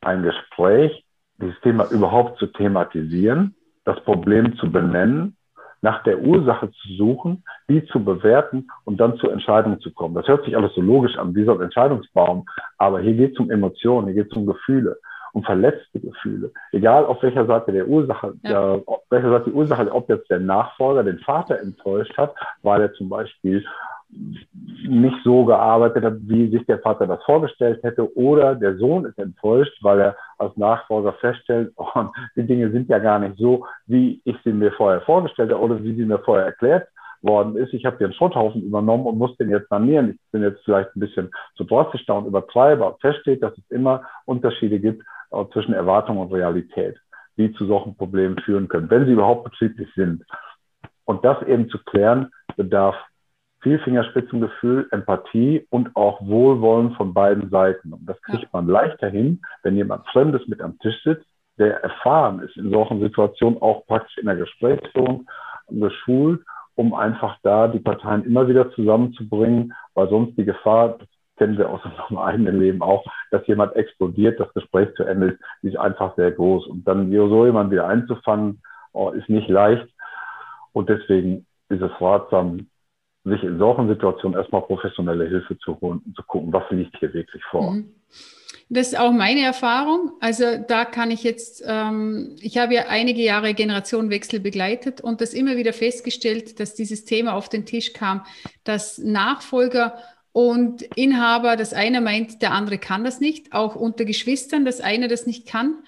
ein 0.01 0.23
Gespräch 0.23 1.03
dieses 1.37 1.59
Thema 1.61 1.89
überhaupt 1.91 2.39
zu 2.39 2.47
thematisieren 2.47 3.55
das 3.85 3.99
Problem 4.03 4.57
zu 4.57 4.71
benennen, 4.71 5.37
nach 5.81 6.03
der 6.03 6.19
Ursache 6.19 6.71
zu 6.71 6.93
suchen, 6.97 7.43
die 7.69 7.85
zu 7.85 8.03
bewerten 8.03 8.67
und 8.85 8.99
dann 8.99 9.17
zur 9.17 9.31
Entscheidung 9.31 9.79
zu 9.79 9.93
kommen. 9.93 10.15
Das 10.15 10.27
hört 10.27 10.43
sich 10.43 10.57
alles 10.57 10.73
so 10.73 10.81
logisch 10.81 11.15
an, 11.17 11.35
wie 11.35 11.45
so 11.45 11.53
ein 11.53 11.61
Entscheidungsbaum, 11.61 12.45
aber 12.77 12.99
hier 12.99 13.13
geht 13.13 13.33
es 13.33 13.39
um 13.39 13.51
Emotionen, 13.51 14.07
hier 14.07 14.23
geht 14.23 14.31
es 14.31 14.37
um 14.37 14.47
Gefühle, 14.47 14.97
um 15.33 15.43
verletzte 15.43 15.99
Gefühle. 15.99 16.51
Egal 16.71 17.05
auf 17.05 17.21
welcher 17.21 17.45
Seite 17.45 17.71
der 17.71 17.87
Ursache, 17.87 18.33
ja. 18.43 18.49
der, 18.49 18.83
auf 18.87 19.01
welcher 19.11 19.29
Seite 19.29 19.51
die 19.51 19.55
Ursache, 19.55 19.91
ob 19.93 20.09
jetzt 20.09 20.29
der 20.29 20.39
Nachfolger 20.39 21.03
den 21.03 21.19
Vater 21.19 21.59
enttäuscht 21.59 22.17
hat, 22.17 22.33
weil 22.63 22.81
er 22.81 22.93
zum 22.93 23.09
Beispiel 23.09 23.63
nicht 24.09 25.17
so 25.23 25.45
gearbeitet 25.45 26.03
hat, 26.03 26.13
wie 26.21 26.49
sich 26.49 26.65
der 26.65 26.79
Vater 26.79 27.07
das 27.07 27.23
vorgestellt 27.23 27.81
hätte, 27.83 28.15
oder 28.15 28.55
der 28.55 28.77
Sohn 28.77 29.05
ist 29.05 29.17
enttäuscht, 29.17 29.77
weil 29.81 29.99
er 29.99 30.15
als 30.37 30.55
Nachfolger 30.57 31.13
feststellt, 31.13 31.73
oh, 31.77 32.05
die 32.35 32.45
Dinge 32.45 32.71
sind 32.71 32.89
ja 32.89 32.99
gar 32.99 33.19
nicht 33.19 33.37
so, 33.37 33.65
wie 33.87 34.21
ich 34.25 34.35
sie 34.43 34.53
mir 34.53 34.71
vorher 34.73 35.01
vorgestellt 35.01 35.51
habe 35.51 35.61
oder 35.61 35.83
wie 35.83 35.95
sie 35.95 36.05
mir 36.05 36.19
vorher 36.19 36.45
erklärt 36.45 36.87
worden 37.21 37.55
ist. 37.57 37.73
Ich 37.73 37.85
habe 37.85 37.97
den 37.97 38.13
Schrotthaufen 38.13 38.61
übernommen 38.61 39.05
und 39.05 39.17
muss 39.17 39.35
den 39.37 39.49
jetzt 39.49 39.69
sanieren. 39.69 40.11
Ich 40.11 40.31
bin 40.31 40.43
jetzt 40.43 40.63
vielleicht 40.63 40.95
ein 40.95 40.99
bisschen 40.99 41.31
zu 41.55 41.63
drastisch 41.63 42.05
da 42.05 42.13
und 42.13 42.27
übertreibe, 42.27 42.85
aber 42.85 42.97
feststeht, 42.99 43.41
dass 43.41 43.57
es 43.57 43.69
immer 43.71 44.03
Unterschiede 44.25 44.79
gibt 44.79 45.03
äh, 45.31 45.43
zwischen 45.51 45.73
Erwartung 45.73 46.19
und 46.19 46.31
Realität, 46.31 46.97
die 47.37 47.51
zu 47.53 47.65
solchen 47.65 47.95
Problemen 47.95 48.37
führen 48.39 48.67
können, 48.67 48.89
wenn 48.89 49.05
sie 49.05 49.13
überhaupt 49.13 49.45
betrieblich 49.45 49.89
sind. 49.95 50.23
Und 51.05 51.25
das 51.25 51.41
eben 51.47 51.69
zu 51.69 51.79
klären, 51.83 52.31
bedarf 52.55 52.95
viel 53.65 53.79
Fingerspitzengefühl, 53.79 54.87
Empathie 54.91 55.65
und 55.71 55.95
auch 55.95 56.21
Wohlwollen 56.21 56.91
von 56.91 57.15
beiden 57.15 57.49
Seiten. 57.49 57.93
Und 57.93 58.07
das 58.07 58.21
kriegt 58.21 58.53
man 58.53 58.67
leichter 58.67 59.09
hin, 59.09 59.41
wenn 59.63 59.75
jemand 59.75 60.05
Fremdes 60.09 60.47
mit 60.47 60.61
am 60.61 60.77
Tisch 60.77 61.01
sitzt, 61.03 61.25
der 61.57 61.81
erfahren 61.81 62.41
ist 62.41 62.55
in 62.57 62.69
solchen 62.69 62.99
Situationen, 63.01 63.59
auch 63.59 63.87
praktisch 63.87 64.19
in 64.19 64.27
der 64.27 64.35
Gesprächsführung 64.35 65.27
geschult, 65.67 66.41
um 66.75 66.93
einfach 66.93 67.39
da 67.41 67.67
die 67.67 67.79
Parteien 67.79 68.23
immer 68.23 68.47
wieder 68.47 68.69
zusammenzubringen, 68.73 69.73
weil 69.95 70.09
sonst 70.09 70.37
die 70.37 70.45
Gefahr, 70.45 70.99
das 70.99 71.07
kennen 71.37 71.57
wir 71.57 71.67
aus 71.67 71.83
unserem 71.83 72.17
eigenen 72.23 72.59
Leben 72.59 72.83
auch, 72.83 73.03
dass 73.31 73.47
jemand 73.47 73.75
explodiert, 73.75 74.39
das 74.39 74.53
Gespräch 74.53 74.93
zu 74.93 75.05
Ende 75.05 75.29
ist, 75.29 75.39
die 75.63 75.69
ist 75.69 75.77
einfach 75.77 76.15
sehr 76.17 76.31
groß. 76.31 76.67
Und 76.67 76.87
dann 76.87 77.11
so 77.11 77.45
jemand 77.47 77.71
wieder 77.71 77.87
einzufangen, 77.87 78.61
oh, 78.93 79.09
ist 79.09 79.27
nicht 79.27 79.49
leicht. 79.49 79.87
Und 80.71 80.87
deswegen 80.87 81.47
ist 81.69 81.81
es 81.81 81.99
ratsam, 81.99 82.67
sich 83.25 83.43
in 83.43 83.57
solchen 83.57 83.87
Situationen 83.87 84.39
erstmal 84.39 84.61
professionelle 84.61 85.27
Hilfe 85.27 85.57
zu 85.59 85.79
holen 85.81 86.01
und 86.05 86.15
zu 86.15 86.23
gucken, 86.23 86.53
was 86.53 86.63
liegt 86.69 86.97
hier 86.99 87.13
wirklich 87.13 87.43
vor. 87.45 87.71
Mhm. 87.71 87.91
Das 88.69 88.87
ist 88.87 88.99
auch 88.99 89.11
meine 89.11 89.41
Erfahrung. 89.41 90.13
Also 90.21 90.45
da 90.67 90.85
kann 90.85 91.11
ich 91.11 91.23
jetzt, 91.23 91.63
ähm, 91.67 92.35
ich 92.41 92.57
habe 92.57 92.73
ja 92.73 92.85
einige 92.87 93.21
Jahre 93.21 93.53
Generationenwechsel 93.53 94.39
begleitet 94.39 95.01
und 95.01 95.21
das 95.21 95.33
immer 95.33 95.55
wieder 95.55 95.73
festgestellt, 95.73 96.59
dass 96.59 96.73
dieses 96.73 97.05
Thema 97.05 97.33
auf 97.33 97.47
den 97.47 97.65
Tisch 97.65 97.93
kam, 97.93 98.25
dass 98.63 98.97
Nachfolger 98.97 99.97
und 100.31 100.81
Inhaber, 100.95 101.55
das 101.55 101.73
eine 101.73 102.01
meint, 102.01 102.41
der 102.41 102.53
andere 102.53 102.77
kann 102.77 103.03
das 103.03 103.19
nicht, 103.19 103.53
auch 103.53 103.75
unter 103.75 104.03
Geschwistern, 104.03 104.65
dass 104.65 104.81
einer 104.81 105.07
das 105.07 105.27
nicht 105.27 105.47
kann 105.47 105.83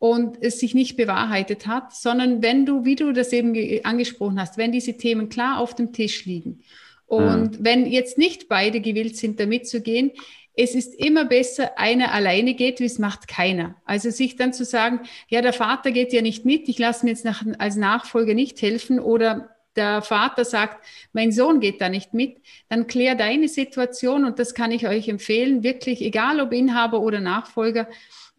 und 0.00 0.42
es 0.42 0.58
sich 0.58 0.74
nicht 0.74 0.96
bewahrheitet 0.96 1.66
hat, 1.66 1.94
sondern 1.94 2.42
wenn 2.42 2.64
du, 2.64 2.86
wie 2.86 2.96
du 2.96 3.12
das 3.12 3.32
eben 3.34 3.54
angesprochen 3.84 4.40
hast, 4.40 4.56
wenn 4.56 4.72
diese 4.72 4.96
Themen 4.96 5.28
klar 5.28 5.58
auf 5.58 5.74
dem 5.76 5.92
Tisch 5.92 6.24
liegen 6.24 6.62
und 7.04 7.60
mhm. 7.60 7.64
wenn 7.64 7.86
jetzt 7.86 8.16
nicht 8.16 8.48
beide 8.48 8.80
gewillt 8.80 9.16
sind, 9.18 9.38
damit 9.38 9.68
zu 9.68 9.82
gehen, 9.82 10.10
es 10.56 10.74
ist 10.74 10.94
immer 10.94 11.26
besser, 11.26 11.78
einer 11.78 12.12
alleine 12.12 12.54
geht, 12.54 12.80
wie 12.80 12.86
es 12.86 12.98
macht 12.98 13.28
keiner. 13.28 13.76
Also 13.84 14.10
sich 14.10 14.36
dann 14.36 14.54
zu 14.54 14.64
sagen, 14.64 15.00
ja, 15.28 15.42
der 15.42 15.52
Vater 15.52 15.90
geht 15.90 16.14
ja 16.14 16.22
nicht 16.22 16.46
mit, 16.46 16.68
ich 16.70 16.78
lasse 16.78 17.04
mir 17.04 17.12
jetzt 17.12 17.26
nach, 17.26 17.44
als 17.58 17.76
Nachfolger 17.76 18.32
nicht 18.32 18.60
helfen 18.62 19.00
oder 19.00 19.50
der 19.76 20.00
Vater 20.00 20.46
sagt, 20.46 20.84
mein 21.12 21.30
Sohn 21.30 21.60
geht 21.60 21.80
da 21.80 21.90
nicht 21.90 22.14
mit, 22.14 22.38
dann 22.70 22.86
klär 22.86 23.16
deine 23.16 23.48
Situation 23.48 24.24
und 24.24 24.38
das 24.38 24.54
kann 24.54 24.72
ich 24.72 24.88
euch 24.88 25.08
empfehlen, 25.08 25.62
wirklich, 25.62 26.00
egal 26.00 26.40
ob 26.40 26.52
Inhaber 26.52 27.00
oder 27.00 27.20
Nachfolger, 27.20 27.86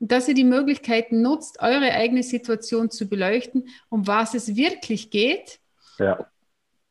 dass 0.01 0.27
ihr 0.27 0.33
die 0.33 0.43
Möglichkeiten 0.43 1.21
nutzt, 1.21 1.61
eure 1.61 1.91
eigene 1.91 2.23
Situation 2.23 2.89
zu 2.89 3.07
beleuchten, 3.07 3.67
um 3.89 4.07
was 4.07 4.33
es 4.33 4.55
wirklich 4.55 5.11
geht. 5.11 5.59
Ja. 5.99 6.25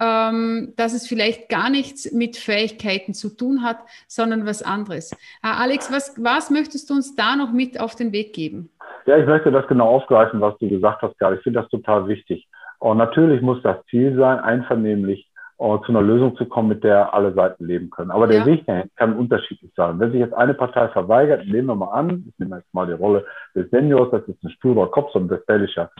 Ähm, 0.02 0.72
dass 0.76 0.94
es 0.94 1.06
vielleicht 1.06 1.50
gar 1.50 1.68
nichts 1.68 2.10
mit 2.12 2.38
Fähigkeiten 2.38 3.12
zu 3.12 3.36
tun 3.36 3.62
hat, 3.62 3.78
sondern 4.08 4.46
was 4.46 4.62
anderes. 4.62 5.12
Äh, 5.12 5.16
Alex, 5.42 5.92
was, 5.92 6.14
was 6.16 6.48
möchtest 6.48 6.88
du 6.88 6.94
uns 6.94 7.14
da 7.16 7.36
noch 7.36 7.52
mit 7.52 7.78
auf 7.78 7.96
den 7.96 8.12
Weg 8.12 8.32
geben? 8.32 8.70
Ja, 9.04 9.18
ich 9.18 9.26
möchte 9.26 9.50
das 9.50 9.66
genau 9.66 9.88
aufgreifen, 9.88 10.40
was 10.40 10.56
du 10.58 10.68
gesagt 10.68 11.02
hast, 11.02 11.18
gerade. 11.18 11.36
Ich 11.36 11.42
finde 11.42 11.60
das 11.60 11.68
total 11.68 12.08
wichtig. 12.08 12.48
Und 12.78 12.96
natürlich 12.96 13.42
muss 13.42 13.62
das 13.62 13.76
Ziel 13.90 14.16
sein, 14.16 14.38
einvernehmlich 14.38 15.29
zu 15.60 15.88
einer 15.88 16.00
Lösung 16.00 16.34
zu 16.36 16.46
kommen, 16.46 16.68
mit 16.68 16.84
der 16.84 17.12
alle 17.12 17.34
Seiten 17.34 17.66
leben 17.66 17.90
können. 17.90 18.10
Aber 18.10 18.26
der 18.26 18.40
ja. 18.40 18.46
Weg 18.46 18.64
dahin 18.64 18.88
kann 18.96 19.12
unterschiedlich 19.12 19.70
sein. 19.76 20.00
Wenn 20.00 20.10
sich 20.10 20.20
jetzt 20.20 20.32
eine 20.32 20.54
Partei 20.54 20.88
verweigert, 20.88 21.46
nehmen 21.46 21.68
wir 21.68 21.74
mal 21.74 21.90
an, 21.90 22.24
ich 22.26 22.38
nehme 22.38 22.56
jetzt 22.56 22.72
mal 22.72 22.86
die 22.86 22.94
Rolle 22.94 23.26
des 23.54 23.68
Seniors, 23.68 24.10
das 24.10 24.26
ist 24.26 24.42
ein 24.42 24.50
sturer 24.52 24.90
Kopf, 24.90 25.12
so 25.12 25.18
ein 25.18 25.28
westfälischer 25.28 25.90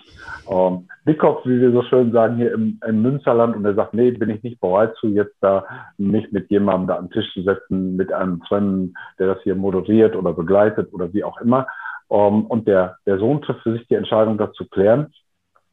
ähm, 0.51 0.89
Dickkopf, 1.07 1.45
wie 1.45 1.61
wir 1.61 1.73
so 1.73 1.83
schön 1.83 2.11
sagen, 2.11 2.37
hier 2.37 2.55
im, 2.55 2.81
im 2.87 3.03
Münsterland, 3.03 3.55
und 3.55 3.67
er 3.67 3.75
sagt, 3.75 3.93
nee, 3.93 4.11
bin 4.13 4.31
ich 4.31 4.43
nicht 4.43 4.61
bereit 4.61 4.95
zu, 4.97 5.09
jetzt 5.09 5.37
da 5.43 5.67
mich 5.99 6.33
mit 6.33 6.51
jemandem 6.51 6.89
da 6.89 6.97
am 6.97 7.11
Tisch 7.11 7.31
zu 7.35 7.43
setzen, 7.43 7.97
mit 7.97 8.15
einem 8.15 8.41
Fremden, 8.49 8.95
der 9.19 9.35
das 9.35 9.43
hier 9.43 9.57
moderiert 9.57 10.17
oder 10.17 10.33
begleitet 10.33 10.91
oder 10.95 11.13
wie 11.13 11.23
auch 11.23 11.39
immer. 11.43 11.67
Ähm, 12.11 12.47
und 12.47 12.67
der, 12.67 12.97
der 13.05 13.19
Sohn 13.19 13.43
trifft 13.43 13.61
für 13.61 13.75
sich 13.75 13.87
die 13.89 13.95
Entscheidung, 13.97 14.39
das 14.39 14.53
zu 14.55 14.67
klären 14.67 15.13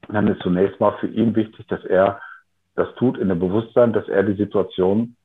dann 0.10 0.28
ist 0.28 0.42
zunächst 0.42 0.80
mal 0.80 0.96
für 1.00 1.08
ihn 1.08 1.36
wichtig, 1.36 1.68
dass 1.68 1.84
er 1.84 2.20
das 2.78 2.94
tut 2.96 3.18
in 3.18 3.28
dem 3.28 3.40
Bewusstsein, 3.40 3.92
dass 3.92 4.08
er 4.08 4.24
die 4.24 4.36
Situation, 4.36 5.16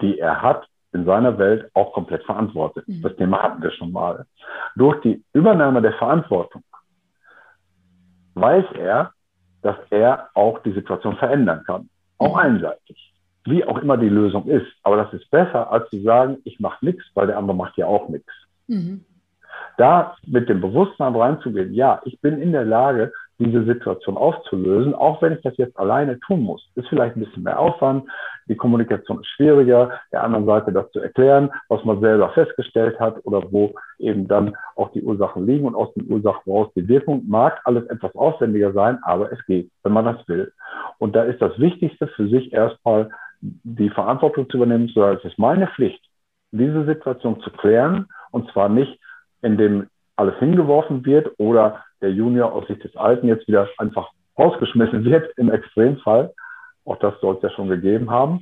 die 0.00 0.18
er 0.18 0.40
hat, 0.40 0.66
in 0.92 1.04
seiner 1.04 1.36
Welt 1.36 1.68
auch 1.74 1.92
komplett 1.92 2.22
verantwortet. 2.24 2.86
Mhm. 2.86 3.02
Das 3.02 3.14
Thema 3.16 3.42
hatten 3.42 3.62
wir 3.62 3.72
schon 3.72 3.92
mal. 3.92 4.24
Durch 4.76 5.00
die 5.02 5.22
Übernahme 5.32 5.82
der 5.82 5.92
Verantwortung 5.94 6.62
weiß 8.34 8.64
er, 8.78 9.12
dass 9.62 9.76
er 9.90 10.30
auch 10.34 10.60
die 10.62 10.72
Situation 10.72 11.16
verändern 11.16 11.62
kann. 11.66 11.90
Auch 12.18 12.34
mhm. 12.34 12.40
einseitig. 12.40 13.14
Wie 13.44 13.64
auch 13.64 13.78
immer 13.78 13.96
die 13.96 14.08
Lösung 14.08 14.46
ist. 14.46 14.70
Aber 14.84 14.96
das 14.96 15.12
ist 15.12 15.28
besser, 15.30 15.70
als 15.72 15.90
zu 15.90 16.00
sagen, 16.02 16.38
ich 16.44 16.60
mache 16.60 16.84
nichts, 16.84 17.02
weil 17.14 17.26
der 17.26 17.38
andere 17.38 17.56
macht 17.56 17.76
ja 17.78 17.86
auch 17.86 18.08
nichts. 18.08 18.32
Mhm. 18.68 19.04
Da 19.76 20.16
mit 20.24 20.48
dem 20.48 20.60
Bewusstsein 20.60 21.16
reinzugehen, 21.16 21.74
ja, 21.74 22.00
ich 22.04 22.20
bin 22.20 22.40
in 22.40 22.52
der 22.52 22.64
Lage, 22.64 23.12
diese 23.40 23.64
Situation 23.64 24.16
aufzulösen, 24.16 24.94
auch 24.94 25.20
wenn 25.22 25.32
ich 25.32 25.40
das 25.42 25.56
jetzt 25.56 25.76
alleine 25.78 26.20
tun 26.20 26.42
muss. 26.42 26.68
Ist 26.74 26.88
vielleicht 26.88 27.16
ein 27.16 27.24
bisschen 27.24 27.42
mehr 27.42 27.58
Aufwand, 27.58 28.04
die 28.46 28.56
Kommunikation 28.56 29.20
ist 29.20 29.28
schwieriger, 29.28 29.90
der 30.12 30.22
anderen 30.22 30.44
Seite 30.44 30.72
das 30.72 30.90
zu 30.92 31.00
erklären, 31.00 31.50
was 31.68 31.84
man 31.84 32.00
selber 32.00 32.28
festgestellt 32.30 33.00
hat 33.00 33.24
oder 33.24 33.42
wo 33.50 33.74
eben 33.98 34.28
dann 34.28 34.56
auch 34.76 34.92
die 34.92 35.02
Ursachen 35.02 35.46
liegen 35.46 35.66
und 35.66 35.74
aus 35.74 35.92
den 35.94 36.10
Ursachen 36.10 36.52
raus 36.52 36.68
die 36.76 36.86
Wirkung 36.86 37.24
mag 37.26 37.60
alles 37.64 37.86
etwas 37.88 38.14
aufwendiger 38.14 38.72
sein, 38.72 38.98
aber 39.02 39.32
es 39.32 39.44
geht, 39.46 39.70
wenn 39.82 39.92
man 39.92 40.04
das 40.04 40.28
will. 40.28 40.52
Und 40.98 41.16
da 41.16 41.22
ist 41.22 41.40
das 41.40 41.58
Wichtigste 41.58 42.08
für 42.08 42.28
sich 42.28 42.52
erstmal 42.52 43.10
die 43.40 43.90
Verantwortung 43.90 44.50
zu 44.50 44.58
übernehmen, 44.58 44.88
zu 44.88 45.00
sagen, 45.00 45.18
es 45.18 45.30
ist 45.30 45.38
meine 45.38 45.66
Pflicht, 45.68 46.04
diese 46.52 46.84
Situation 46.84 47.40
zu 47.40 47.50
klären 47.50 48.06
und 48.32 48.50
zwar 48.52 48.68
nicht, 48.68 49.00
indem 49.42 49.88
alles 50.20 50.38
hingeworfen 50.38 51.04
wird 51.04 51.32
oder 51.38 51.82
der 52.02 52.12
Junior 52.12 52.52
aus 52.52 52.66
Sicht 52.68 52.84
des 52.84 52.94
Alten 52.96 53.26
jetzt 53.26 53.48
wieder 53.48 53.68
einfach 53.78 54.10
rausgeschmissen 54.38 55.04
wird 55.04 55.30
im 55.36 55.50
Extremfall, 55.50 56.32
auch 56.84 56.98
das 56.98 57.14
soll 57.20 57.36
es 57.36 57.42
ja 57.42 57.50
schon 57.50 57.68
gegeben 57.68 58.10
haben, 58.10 58.40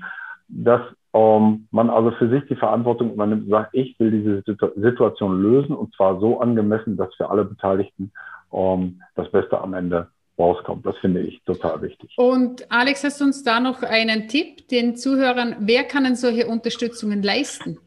dass 0.49 0.81
ähm, 1.15 1.67
man 1.71 1.91
also 1.91 2.11
für 2.13 2.29
sich 2.29 2.45
die 2.49 2.57
Verantwortung 2.57 3.13
übernimmt 3.13 3.45
und 3.45 3.51
sagt, 3.51 3.71
ich 3.73 3.99
will 3.99 4.11
diese 4.11 4.43
Situation 4.77 5.41
lösen 5.41 5.75
und 5.75 5.95
zwar 5.95 6.21
so 6.21 6.41
angemessen, 6.41 6.97
dass 6.97 7.15
für 7.15 7.31
alle 7.31 7.45
Beteiligten 7.45 8.13
ähm, 8.53 9.01
das 9.15 9.31
Beste 9.31 9.61
am 9.61 9.75
Ende 9.75 10.09
rauskommt. 10.39 10.87
Das 10.87 10.97
finde 10.99 11.21
ich 11.21 11.43
total 11.45 11.83
wichtig. 11.83 12.15
Und 12.17 12.71
Alex, 12.71 13.05
hast 13.05 13.21
du 13.21 13.25
uns 13.25 13.43
da 13.43 13.61
noch 13.61 13.83
einen 13.83 14.29
Tipp 14.29 14.69
den 14.69 14.97
Zuhörern? 14.97 15.57
Wer 15.61 15.85
kann 15.85 16.05
denn 16.05 16.15
solche 16.15 16.47
Unterstützungen 16.47 17.23
leisten? 17.23 17.79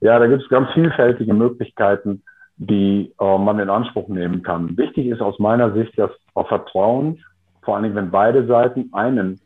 Ja, 0.00 0.18
da 0.18 0.26
gibt 0.26 0.42
es 0.42 0.48
ganz 0.48 0.70
vielfältige 0.72 1.32
Möglichkeiten 1.34 2.22
die 2.62 3.14
äh, 3.18 3.38
man 3.38 3.58
in 3.58 3.70
Anspruch 3.70 4.08
nehmen 4.08 4.42
kann. 4.42 4.76
Wichtig 4.76 5.06
ist 5.06 5.22
aus 5.22 5.38
meiner 5.38 5.72
Sicht 5.72 5.98
das 5.98 6.10
Vertrauen, 6.34 7.24
vor 7.62 7.74
allen 7.74 7.84
Dingen, 7.84 7.96
wenn 7.96 8.10
beide 8.10 8.46
Seiten 8.46 8.90
einen 8.92 9.40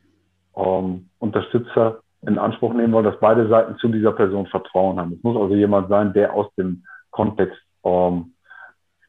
ähm, 0.56 1.09
Unterstützer 1.21 2.00
in 2.26 2.38
Anspruch 2.38 2.75
nehmen 2.75 2.92
wollen, 2.92 3.04
dass 3.04 3.21
beide 3.21 3.49
Seiten 3.49 3.76
zu 3.76 3.88
dieser 3.88 4.12
Person 4.12 4.47
Vertrauen 4.47 4.99
haben. 4.99 5.12
Es 5.12 5.23
muss 5.23 5.37
also 5.37 5.54
jemand 5.54 5.88
sein, 5.88 6.12
der 6.12 6.35
aus 6.35 6.52
dem 6.56 6.83
Kontext 7.12 7.61
ähm, 7.85 8.35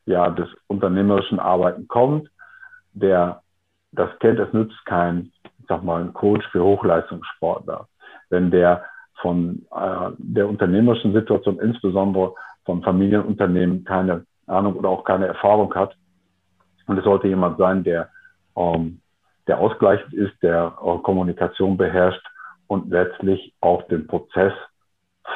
ja, 0.05 0.29
des 0.29 0.49
unternehmerischen 0.67 1.39
Arbeiten 1.39 1.87
kommt, 1.87 2.29
der 2.93 3.41
das 3.91 4.09
kennt, 4.19 4.39
es 4.39 4.53
nützt 4.53 4.85
kein, 4.85 5.31
ich 5.59 5.65
sag 5.67 5.83
mal, 5.83 6.01
ein 6.01 6.13
Coach 6.13 6.45
für 6.51 6.63
Hochleistungssportler. 6.63 7.87
Wenn 8.29 8.51
der 8.51 8.83
von 9.21 9.65
äh, 9.75 10.11
der 10.17 10.47
unternehmerischen 10.47 11.13
Situation 11.13 11.59
insbesondere 11.59 12.35
vom 12.65 12.83
Familienunternehmen 12.83 13.83
keine 13.83 14.25
Ahnung 14.47 14.75
oder 14.75 14.89
auch 14.89 15.03
keine 15.03 15.27
Erfahrung 15.27 15.73
hat. 15.75 15.95
Und 16.87 16.97
es 16.97 17.03
sollte 17.03 17.27
jemand 17.27 17.57
sein, 17.57 17.83
der, 17.83 18.09
ähm, 18.55 18.99
der 19.47 19.59
ausgleichend 19.59 20.13
ist, 20.13 20.33
der 20.41 20.73
äh, 20.83 20.97
Kommunikation 20.99 21.77
beherrscht 21.77 22.25
und 22.67 22.89
letztlich 22.89 23.53
auch 23.61 23.83
den 23.87 24.07
Prozess 24.07 24.53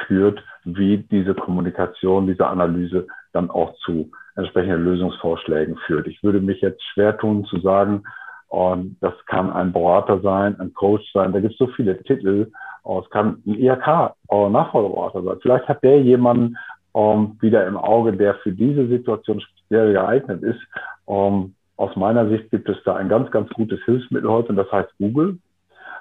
führt, 0.06 0.44
wie 0.64 0.98
diese 0.98 1.34
Kommunikation, 1.34 2.28
diese 2.28 2.48
Analyse 2.48 3.08
dann 3.34 3.50
auch 3.50 3.74
zu 3.86 4.12
entsprechenden 4.36 4.84
Lösungsvorschlägen 4.84 5.78
führt. 5.86 6.08
Ich 6.08 6.24
würde 6.24 6.40
mich 6.40 6.62
jetzt 6.62 6.84
schwer 6.94 7.18
tun 7.18 7.46
zu 7.46 7.60
sagen, 7.60 8.04
und 8.50 8.98
das 9.00 9.14
kann 9.28 9.52
ein 9.52 9.72
Berater 9.72 10.22
sein, 10.22 10.60
ein 10.60 10.74
Coach 10.74 11.04
sein. 11.14 11.34
Da 11.34 11.40
gibt 11.40 11.54
es 11.54 11.60
so 11.60 11.68
viele 11.68 12.02
Titel. 12.02 12.52
Es 12.84 13.10
kann 13.12 13.44
ein 13.46 13.54
IHK-Nachfolgeberater 13.54 15.22
sein. 15.22 15.38
Vielleicht 15.42 15.68
hat 15.68 15.84
der 15.84 16.02
jemanden 16.02 16.58
ähm, 17.00 17.38
wieder 17.39 17.65
im 17.65 17.77
Auge, 17.77 18.13
der 18.13 18.36
für 18.36 18.51
diese 18.51 18.88
Situation 18.88 19.39
speziell 19.39 19.94
geeignet 19.94 20.44
ist. 20.44 20.60
Ähm, 21.08 21.56
aus 21.77 21.96
meiner 21.96 22.27
Sicht 22.27 22.51
gibt 22.51 22.68
es 22.68 22.77
da 22.84 22.96
ein 22.96 23.08
ganz, 23.08 23.32
ganz 23.32 23.50
gutes 23.51 23.79
Hilfsmittel 23.86 24.29
heute 24.29 24.50
und 24.50 24.58
das 24.58 24.72
heißt 24.72 24.89
Google, 24.98 25.38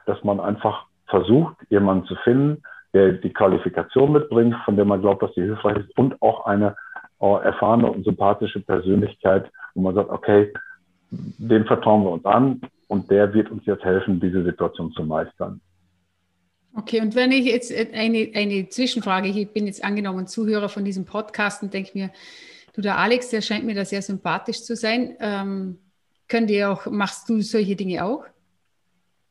dass 0.06 0.22
man 0.24 0.40
einfach 0.40 0.86
versucht, 1.06 1.56
jemanden 1.70 2.06
zu 2.06 2.16
finden, 2.24 2.62
der 2.92 3.12
die 3.12 3.32
Qualifikation 3.32 4.12
mitbringt, 4.12 4.56
von 4.64 4.74
der 4.74 4.84
man 4.84 5.00
glaubt, 5.00 5.22
dass 5.22 5.34
sie 5.34 5.42
hilfreich 5.42 5.78
ist 5.78 5.96
und 5.96 6.20
auch 6.20 6.46
eine 6.46 6.74
äh, 7.20 7.44
erfahrene 7.44 7.90
und 7.90 8.04
sympathische 8.04 8.60
Persönlichkeit, 8.60 9.50
wo 9.74 9.82
man 9.82 9.94
sagt, 9.94 10.10
okay, 10.10 10.52
dem 11.10 11.64
vertrauen 11.64 12.02
wir 12.02 12.10
uns 12.10 12.24
an 12.24 12.60
und 12.88 13.10
der 13.10 13.32
wird 13.32 13.50
uns 13.50 13.64
jetzt 13.66 13.84
helfen, 13.84 14.20
diese 14.20 14.42
Situation 14.42 14.90
zu 14.92 15.04
meistern. 15.04 15.60
Okay, 16.76 17.00
und 17.00 17.14
wenn 17.14 17.32
ich 17.32 17.46
jetzt 17.46 17.72
eine, 17.72 18.30
eine 18.34 18.68
Zwischenfrage, 18.68 19.28
ich 19.28 19.52
bin 19.52 19.66
jetzt 19.66 19.84
angenommen 19.84 20.26
Zuhörer 20.26 20.68
von 20.68 20.84
diesem 20.84 21.04
Podcast 21.04 21.62
und 21.62 21.74
denke 21.74 21.90
mir, 21.94 22.10
du, 22.74 22.80
der 22.80 22.98
Alex, 22.98 23.30
der 23.30 23.40
scheint 23.40 23.64
mir 23.64 23.74
da 23.74 23.84
sehr 23.84 24.02
sympathisch 24.02 24.62
zu 24.62 24.76
sein. 24.76 25.16
Ähm, 25.20 25.78
könnt 26.28 26.50
ihr 26.50 26.70
auch, 26.70 26.86
machst 26.86 27.28
du 27.28 27.40
solche 27.40 27.74
Dinge 27.74 28.04
auch? 28.04 28.24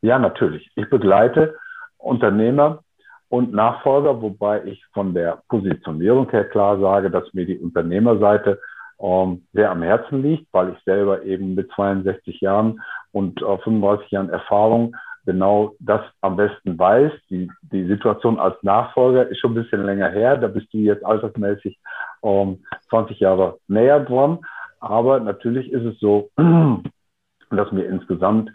Ja, 0.02 0.20
natürlich. 0.20 0.70
Ich 0.76 0.90
begleite 0.90 1.56
Unternehmer 1.98 2.84
und 3.30 3.54
Nachfolger, 3.54 4.22
wobei 4.22 4.64
ich 4.66 4.84
von 4.94 5.14
der 5.14 5.42
Positionierung 5.50 6.30
her 6.30 6.46
klar 6.46 6.80
sage, 6.80 7.10
dass 7.10 7.34
mir 7.34 7.46
die 7.46 7.58
Unternehmerseite 7.58 8.60
ähm, 9.00 9.46
sehr 9.54 9.72
am 9.72 9.84
Herzen 9.84 10.22
liegt, 10.22 10.48
weil 10.54 10.74
ich 10.74 10.84
selber 10.84 11.24
eben 11.24 11.56
mit 11.56 11.70
62 11.74 12.42
Jahren 12.42 12.82
und 13.12 13.42
äh, 13.42 13.58
35 13.60 14.12
Jahren 14.12 14.30
Erfahrung 14.30 14.96
genau 15.28 15.76
das 15.80 16.02
am 16.22 16.38
besten 16.38 16.80
weiß. 16.80 17.12
Die, 17.30 17.52
die 17.62 17.86
Situation 17.86 18.40
als 18.40 18.56
Nachfolger 18.64 19.28
ist 19.28 19.40
schon 19.40 19.52
ein 19.52 19.62
bisschen 19.62 19.86
länger 19.86 20.10
her. 20.10 20.38
Da 20.38 20.48
bist 20.48 20.74
du 20.74 20.78
jetzt 20.78 21.06
altersmäßig 21.06 21.78
ähm, 22.24 22.64
20 22.90 23.20
Jahre 23.20 23.58
näher 23.68 24.00
dran. 24.00 24.40
Aber 24.80 25.20
natürlich 25.20 25.70
ist 25.72 25.84
es 25.84 26.00
so, 26.00 26.30
dass 27.52 27.72
mir 27.72 27.84
insgesamt 27.84 28.52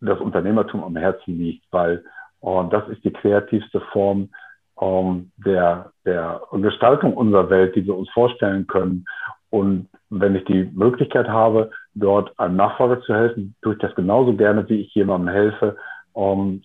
das 0.00 0.20
Unternehmertum 0.20 0.84
am 0.84 0.96
Herzen 0.96 1.38
liegt, 1.38 1.64
weil 1.72 2.04
äh, 2.42 2.64
das 2.70 2.88
ist 2.88 3.04
die 3.04 3.12
kreativste 3.12 3.80
Form, 3.92 4.30
ähm, 4.80 5.32
der, 5.44 5.90
der 6.04 6.40
Gestaltung 6.52 7.14
unserer 7.14 7.50
Welt, 7.50 7.74
die 7.74 7.84
wir 7.84 7.96
uns 7.96 8.08
vorstellen 8.10 8.68
können. 8.68 9.06
Und 9.50 9.88
wenn 10.08 10.36
ich 10.36 10.44
die 10.44 10.70
Möglichkeit 10.72 11.28
habe, 11.28 11.70
dort 11.94 12.38
einem 12.38 12.56
Nachfolger 12.56 13.00
zu 13.02 13.12
helfen, 13.12 13.56
tue 13.60 13.74
ich 13.74 13.80
das 13.80 13.94
genauso 13.96 14.34
gerne, 14.34 14.68
wie 14.68 14.80
ich 14.82 14.94
jemandem 14.94 15.34
helfe, 15.34 15.76
um 16.12 16.62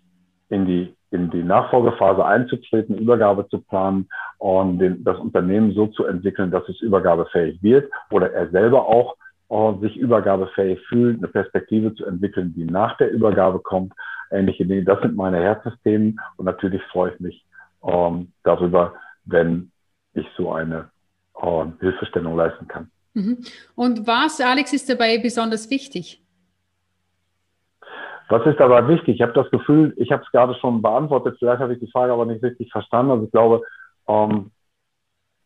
in 0.50 0.66
die, 0.66 0.96
in 1.12 1.30
die 1.30 1.44
Nachfolgephase 1.44 2.26
einzutreten, 2.26 2.98
Übergabe 2.98 3.48
zu 3.50 3.60
planen 3.60 4.08
und 4.38 4.80
den, 4.80 5.04
das 5.04 5.18
Unternehmen 5.20 5.74
so 5.74 5.88
zu 5.88 6.06
entwickeln, 6.06 6.52
dass 6.52 6.68
es 6.70 6.80
übergabefähig 6.82 7.62
wird 7.62 7.92
oder 8.12 8.32
er 8.32 8.50
selber 8.50 8.88
auch 8.88 9.16
uh, 9.50 9.80
sich 9.80 9.96
übergabefähig 9.98 10.80
fühlt, 10.88 11.18
eine 11.18 11.28
Perspektive 11.28 11.94
zu 11.96 12.06
entwickeln, 12.06 12.54
die 12.56 12.66
nach 12.66 12.98
der 12.98 13.12
Übergabe 13.12 13.60
kommt. 13.60 13.94
Ähnliche 14.30 14.66
Dinge. 14.66 14.84
Das 14.84 15.02
sind 15.02 15.16
meine 15.16 15.40
Herzsystemen 15.40 16.20
und 16.36 16.46
natürlich 16.46 16.82
freue 16.92 17.14
ich 17.14 17.20
mich 17.20 17.46
um, 17.80 18.34
darüber, 18.44 18.94
wenn 19.26 19.72
ich 20.14 20.28
so 20.36 20.52
eine 20.52 20.90
uh, 21.42 21.66
Hilfestellung 21.80 22.36
leisten 22.36 22.68
kann. 22.68 22.92
Mhm. 23.14 23.38
Und 23.76 24.06
was, 24.06 24.42
Alex, 24.42 24.74
ist 24.74 24.90
dabei 24.90 25.18
besonders 25.18 25.70
wichtig? 25.70 26.22
Was 28.30 28.46
ist 28.46 28.60
dabei 28.60 28.88
wichtig? 28.88 29.16
Ich 29.16 29.22
habe 29.22 29.34
das 29.34 29.50
Gefühl, 29.52 29.94
ich 29.98 30.12
habe 30.12 30.24
es 30.24 30.32
gerade 30.32 30.54
schon 30.56 30.82
beantwortet, 30.82 31.38
vielleicht 31.40 31.62
habe 31.62 31.74
ich 31.74 31.80
die 31.80 31.92
Frage 31.92 32.12
aber 32.12 32.26
nicht 32.26 32.44
richtig 32.44 32.72
verstanden. 32.72 33.12
Also 33.12 33.26
ich 33.26 33.32
glaube, 33.32 33.62
ähm, 34.08 34.52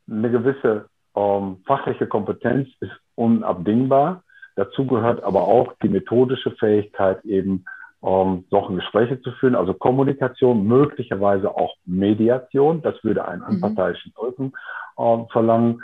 eine 0.10 0.32
gewisse 0.32 0.86
ähm, 1.16 1.58
fachliche 1.66 2.08
Kompetenz 2.08 2.70
ist 2.80 2.92
unabdingbar. 3.16 4.24
Dazu 4.56 4.86
gehört 4.86 5.24
aber 5.24 5.42
auch 5.44 5.74
die 5.84 5.90
methodische 5.90 6.52
Fähigkeit, 6.52 7.24
eben 7.24 7.66
ähm, 8.04 8.46
solche 8.50 8.74
Gespräche 8.74 9.22
zu 9.22 9.32
führen, 9.34 9.56
also 9.56 9.74
Kommunikation, 9.74 10.66
möglicherweise 10.66 11.56
auch 11.56 11.76
Mediation, 11.86 12.82
das 12.82 13.02
würde 13.04 13.28
einen 13.28 13.42
mhm. 13.42 13.48
unparteiischen 13.56 14.14
Drücken 14.14 14.54
ähm, 14.98 15.28
verlangen, 15.32 15.82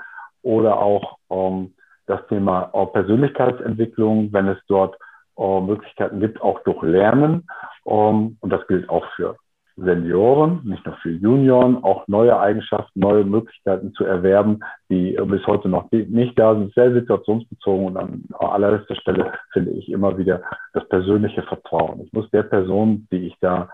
oder 0.48 0.80
auch 0.80 1.18
ähm, 1.30 1.74
das 2.06 2.26
Thema 2.28 2.72
äh, 2.74 2.86
Persönlichkeitsentwicklung, 2.88 4.32
wenn 4.32 4.48
es 4.48 4.58
dort 4.68 4.98
äh, 5.38 5.62
Möglichkeiten 5.62 6.20
gibt, 6.20 6.42
auch 6.42 6.60
durch 6.64 6.82
Lernen. 6.84 7.48
Ähm, 7.86 8.38
und 8.40 8.50
das 8.52 8.66
gilt 8.68 8.90
auch 8.90 9.06
für 9.16 9.38
Senioren, 9.78 10.62
nicht 10.64 10.84
nur 10.86 10.96
für 10.96 11.12
Junioren, 11.12 11.84
auch 11.84 12.08
neue 12.08 12.40
Eigenschaften, 12.40 13.00
neue 13.00 13.24
Möglichkeiten 13.24 13.94
zu 13.94 14.06
erwerben, 14.06 14.60
die 14.90 15.16
bis 15.26 15.46
heute 15.46 15.70
noch 15.70 15.92
nicht 15.92 16.38
da 16.40 16.56
sind, 16.56 16.74
sehr 16.74 16.92
situationsbezogen. 16.94 17.86
Und 17.86 17.98
an 17.98 18.24
allerletzter 18.40 18.96
Stelle 18.96 19.34
finde 19.54 19.72
ich 19.72 19.90
immer 19.92 20.18
wieder 20.18 20.42
das 20.74 20.88
persönliche 20.90 21.44
Vertrauen. 21.44 22.02
Ich 22.02 22.12
muss 22.12 22.30
der 22.32 22.44
Person, 22.44 23.08
die 23.12 23.28
ich 23.28 23.36
da 23.40 23.70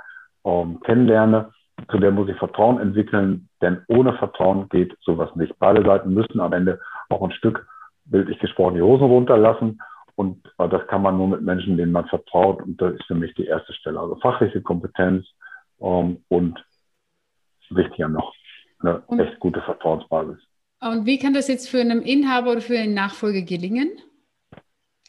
ähm, 0.46 0.82
kennenlerne, 0.82 1.51
zu 1.89 1.98
der 2.00 2.12
muss 2.12 2.29
ich 2.29 2.38
Vertrauen 2.38 2.79
entwickeln, 2.79 3.48
denn 3.62 3.82
ohne 3.88 4.13
Vertrauen 4.13 4.67
geht 4.70 4.96
sowas 5.01 5.34
nicht. 5.36 5.58
Beide 5.60 5.84
Seiten 5.84 6.13
müssen 6.13 6.41
am 6.41 6.53
Ende 6.53 6.79
auch 7.10 7.24
ein 7.24 7.32
Stück 7.32 7.65
bildlich 8.05 8.39
gesprochen, 8.39 8.75
die 8.75 8.82
Hosen 8.82 9.08
runterlassen. 9.08 9.79
Und 10.15 10.46
äh, 10.58 10.70
das 10.70 10.88
kann 10.88 11.01
man 11.01 11.17
nur 11.17 11.27
mit 11.27 11.41
Menschen, 11.41 11.77
denen 11.77 11.91
man 11.91 12.08
vertraut. 12.08 12.62
Und 12.62 12.82
das 12.82 12.93
ist 12.93 13.05
für 13.05 13.15
mich 13.15 13.34
die 13.36 13.46
erste 13.46 13.74
Stelle. 13.74 14.00
Also 14.00 14.15
fachliche 14.17 14.62
Kompetenz 14.62 15.25
ähm, 15.82 16.24
und 16.29 16.63
wichtiger 17.70 18.10
noch, 18.10 18.34
eine 18.79 19.01
und, 19.08 19.20
echt 19.20 19.39
gute 19.39 19.62
Vertrauensbasis. 19.62 20.38
Und 20.82 21.05
wie 21.05 21.17
kann 21.17 21.34
das 21.34 21.48
jetzt 21.48 21.70
für 21.70 21.79
einen 21.79 22.01
Inhaber 22.01 22.51
oder 22.51 22.62
für 22.62 22.77
einen 22.77 22.93
Nachfolger 22.93 23.41
gelingen? 23.41 23.91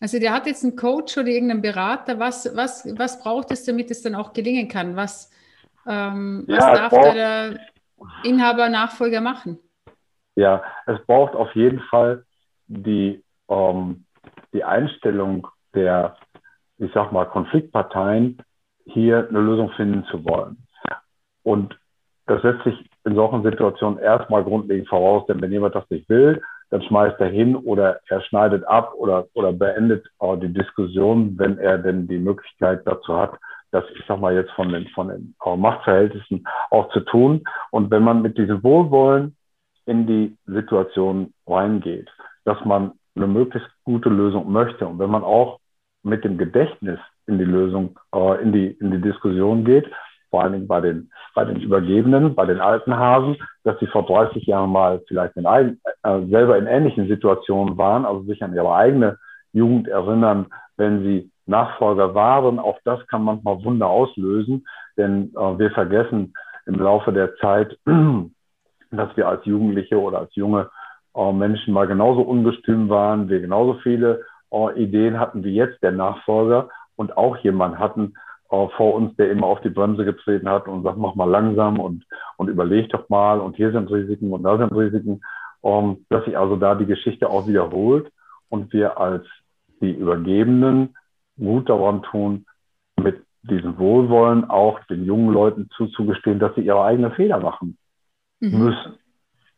Also 0.00 0.18
der 0.18 0.32
hat 0.32 0.46
jetzt 0.46 0.64
einen 0.64 0.76
Coach 0.76 1.16
oder 1.16 1.28
irgendeinen 1.28 1.62
Berater. 1.62 2.18
Was, 2.18 2.54
was, 2.56 2.86
was 2.98 3.22
braucht 3.22 3.50
es, 3.50 3.64
damit 3.64 3.90
es 3.90 4.02
dann 4.02 4.14
auch 4.14 4.32
gelingen 4.32 4.68
kann? 4.68 4.96
Was, 4.96 5.30
ähm, 5.86 6.44
ja, 6.48 6.56
was 6.56 6.78
darf 6.78 6.90
braucht, 6.90 7.14
der 7.14 7.60
Inhaber, 8.22 8.68
Nachfolger 8.68 9.20
machen? 9.20 9.58
Ja, 10.36 10.64
es 10.86 10.98
braucht 11.06 11.34
auf 11.34 11.54
jeden 11.54 11.80
Fall 11.80 12.24
die, 12.66 13.22
ähm, 13.48 14.04
die 14.54 14.64
Einstellung 14.64 15.46
der, 15.74 16.16
ich 16.78 16.90
sag 16.94 17.12
mal, 17.12 17.26
Konfliktparteien, 17.26 18.42
hier 18.86 19.28
eine 19.28 19.40
Lösung 19.40 19.70
finden 19.72 20.04
zu 20.10 20.24
wollen. 20.24 20.56
Und 21.42 21.78
das 22.26 22.40
setzt 22.42 22.64
sich 22.64 22.90
in 23.04 23.14
solchen 23.14 23.42
Situationen 23.42 23.98
erstmal 23.98 24.44
grundlegend 24.44 24.88
voraus, 24.88 25.26
denn 25.26 25.42
wenn 25.42 25.52
jemand 25.52 25.74
das 25.74 25.88
nicht 25.90 26.08
will, 26.08 26.40
dann 26.70 26.82
schmeißt 26.82 27.20
er 27.20 27.28
hin 27.28 27.54
oder 27.54 28.00
er 28.08 28.20
schneidet 28.22 28.66
ab 28.66 28.94
oder, 28.96 29.26
oder 29.34 29.52
beendet 29.52 30.06
äh, 30.20 30.36
die 30.38 30.52
Diskussion, 30.52 31.38
wenn 31.38 31.58
er 31.58 31.78
denn 31.78 32.08
die 32.08 32.18
Möglichkeit 32.18 32.82
dazu 32.86 33.16
hat, 33.16 33.38
das, 33.70 33.84
ich 33.94 34.04
sag 34.06 34.20
mal 34.20 34.34
jetzt 34.34 34.52
von 34.52 34.70
den, 34.70 34.86
von 34.88 35.08
den 35.08 35.34
äh, 35.44 35.56
Machtverhältnissen 35.56 36.46
auch 36.70 36.90
zu 36.92 37.00
tun. 37.00 37.44
Und 37.70 37.90
wenn 37.90 38.02
man 38.02 38.22
mit 38.22 38.38
diesem 38.38 38.62
Wohlwollen 38.62 39.36
in 39.86 40.06
die 40.06 40.36
Situation 40.46 41.34
reingeht, 41.46 42.08
dass 42.44 42.64
man 42.64 42.92
eine 43.16 43.26
möglichst 43.26 43.68
gute 43.84 44.08
Lösung 44.08 44.50
möchte. 44.50 44.86
Und 44.86 44.98
wenn 44.98 45.10
man 45.10 45.22
auch 45.22 45.60
mit 46.02 46.24
dem 46.24 46.38
Gedächtnis 46.38 46.98
in 47.26 47.38
die 47.38 47.44
Lösung, 47.44 47.98
äh, 48.14 48.42
in 48.42 48.52
die, 48.52 48.66
in 48.66 48.90
die 48.90 49.00
Diskussion 49.00 49.64
geht, 49.64 49.90
vor 50.30 50.42
allen 50.42 50.52
Dingen 50.52 50.66
bei 50.66 50.80
den, 50.80 51.10
bei 51.34 51.44
den 51.44 51.60
Übergebenen, 51.60 52.34
bei 52.34 52.44
den 52.44 52.60
alten 52.60 52.96
Hasen, 52.96 53.36
dass 53.62 53.78
sie 53.78 53.86
vor 53.86 54.04
30 54.04 54.44
Jahren 54.46 54.70
mal 54.70 55.00
vielleicht 55.06 55.36
in 55.36 55.46
äh, 55.46 56.26
selber 56.26 56.58
in 56.58 56.66
ähnlichen 56.66 57.06
Situationen 57.06 57.78
waren, 57.78 58.04
also 58.04 58.22
sich 58.24 58.42
an 58.42 58.54
ihre 58.54 58.74
eigene 58.74 59.16
Jugend 59.52 59.86
erinnern, 59.86 60.46
wenn 60.76 61.02
sie 61.04 61.30
Nachfolger 61.46 62.14
waren. 62.14 62.58
Auch 62.58 62.78
das 62.84 63.06
kann 63.06 63.22
manchmal 63.22 63.62
Wunder 63.64 63.86
auslösen, 63.86 64.66
denn 64.96 65.32
äh, 65.36 65.58
wir 65.58 65.70
vergessen 65.70 66.34
im 66.66 66.80
Laufe 66.80 67.12
der 67.12 67.36
Zeit, 67.36 67.78
dass 68.90 69.16
wir 69.16 69.28
als 69.28 69.44
Jugendliche 69.44 70.00
oder 70.00 70.18
als 70.18 70.34
junge 70.34 70.68
Menschen 71.14 71.72
mal 71.72 71.86
genauso 71.86 72.22
ungestüm 72.22 72.88
waren, 72.88 73.28
wir 73.28 73.40
genauso 73.40 73.74
viele. 73.82 74.24
Äh, 74.50 74.82
Ideen 74.82 75.18
hatten 75.18 75.44
wie 75.44 75.54
jetzt 75.54 75.82
der 75.82 75.92
Nachfolger. 75.92 76.68
Und 76.96 77.16
auch 77.16 77.36
jemand 77.38 77.78
hatten 77.78 78.14
äh, 78.50 78.68
vor 78.76 78.94
uns, 78.94 79.14
der 79.16 79.30
immer 79.30 79.46
auf 79.46 79.60
die 79.60 79.70
Bremse 79.70 80.04
getreten 80.04 80.48
hat 80.48 80.68
und 80.68 80.82
sagt, 80.82 80.98
mach 80.98 81.14
mal 81.14 81.28
langsam 81.28 81.80
und, 81.80 82.04
und 82.36 82.48
überleg 82.48 82.88
doch 82.90 83.08
mal 83.08 83.40
und 83.40 83.56
hier 83.56 83.72
sind 83.72 83.90
Risiken 83.90 84.32
und 84.32 84.42
da 84.42 84.58
sind 84.58 84.72
Risiken, 84.72 85.22
dass 86.10 86.24
sich 86.26 86.36
also 86.36 86.56
da 86.56 86.74
die 86.74 86.84
Geschichte 86.84 87.30
auch 87.30 87.48
wiederholt 87.48 88.12
und 88.50 88.70
wir 88.74 89.00
als 89.00 89.24
die 89.80 89.92
Übergebenen 89.92 90.94
gut 91.38 91.70
daran 91.70 92.02
tun, 92.02 92.44
mit 93.00 93.24
diesem 93.42 93.78
Wohlwollen 93.78 94.44
auch 94.50 94.78
den 94.90 95.04
jungen 95.04 95.32
Leuten 95.32 95.70
zuzugestehen, 95.74 96.38
dass 96.38 96.54
sie 96.54 96.60
ihre 96.60 96.84
eigenen 96.84 97.12
Fehler 97.12 97.40
machen 97.40 97.78
mhm. 98.40 98.58
müssen 98.58 98.98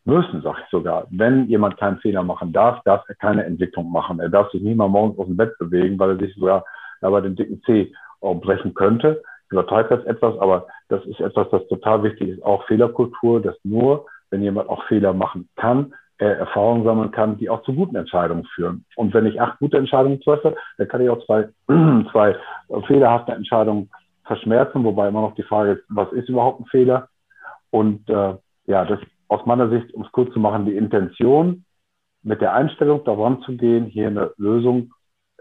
müssen, 0.06 0.42
sage 0.42 0.58
ich 0.64 0.70
sogar. 0.70 1.06
Wenn 1.10 1.46
jemand 1.48 1.76
keinen 1.78 1.98
Fehler 1.98 2.22
machen 2.22 2.52
darf, 2.52 2.82
darf 2.84 3.04
er 3.08 3.14
keine 3.16 3.44
Entwicklung 3.44 3.90
machen. 3.90 4.20
Er 4.20 4.28
darf 4.28 4.50
sich 4.50 4.62
nie 4.62 4.74
mal 4.74 4.88
morgens 4.88 5.18
aus 5.18 5.26
dem 5.26 5.36
Bett 5.36 5.56
bewegen, 5.58 5.98
weil 5.98 6.10
er 6.10 6.18
sich 6.18 6.34
sogar 6.34 6.64
ja, 7.02 7.10
bei 7.10 7.20
dem 7.20 7.36
dicken 7.36 7.60
C 7.62 7.92
brechen 8.20 8.74
könnte. 8.74 9.22
Ich 9.46 9.52
übertreibe 9.52 9.96
das 9.96 10.06
etwas, 10.06 10.38
aber 10.38 10.66
das 10.88 11.04
ist 11.06 11.20
etwas, 11.20 11.48
das 11.50 11.66
total 11.68 12.02
wichtig 12.02 12.30
ist. 12.30 12.42
Auch 12.42 12.64
Fehlerkultur, 12.66 13.40
dass 13.40 13.56
nur, 13.62 14.06
wenn 14.30 14.42
jemand 14.42 14.68
auch 14.68 14.82
Fehler 14.84 15.12
machen 15.12 15.48
kann, 15.56 15.94
er 16.18 16.38
Erfahrungen 16.38 16.84
sammeln 16.84 17.10
kann, 17.10 17.36
die 17.36 17.50
auch 17.50 17.62
zu 17.62 17.74
guten 17.74 17.96
Entscheidungen 17.96 18.46
führen. 18.54 18.84
Und 18.96 19.12
wenn 19.12 19.26
ich 19.26 19.40
acht 19.40 19.58
gute 19.58 19.76
Entscheidungen 19.76 20.20
treffe, 20.20 20.56
dann 20.78 20.88
kann 20.88 21.02
ich 21.02 21.10
auch 21.10 21.24
zwei, 21.26 21.48
zwei 22.12 22.36
fehlerhafte 22.86 23.32
Entscheidungen 23.32 23.90
verschmerzen, 24.24 24.82
wobei 24.82 25.08
immer 25.08 25.20
noch 25.20 25.34
die 25.34 25.42
Frage 25.42 25.72
ist, 25.72 25.84
was 25.88 26.10
ist 26.12 26.28
überhaupt 26.28 26.60
ein 26.60 26.66
Fehler? 26.66 27.08
Und 27.70 28.08
äh, 28.08 28.34
ja, 28.66 28.84
das 28.84 28.98
aus 29.28 29.44
meiner 29.46 29.68
Sicht, 29.70 29.92
um 29.94 30.04
es 30.04 30.12
kurz 30.12 30.32
zu 30.32 30.40
machen, 30.40 30.66
die 30.66 30.76
Intention, 30.76 31.64
mit 32.22 32.40
der 32.40 32.54
Einstellung 32.54 33.04
daran 33.04 33.40
zu 33.42 33.56
gehen, 33.56 33.86
hier 33.86 34.08
eine 34.08 34.32
Lösung 34.36 34.92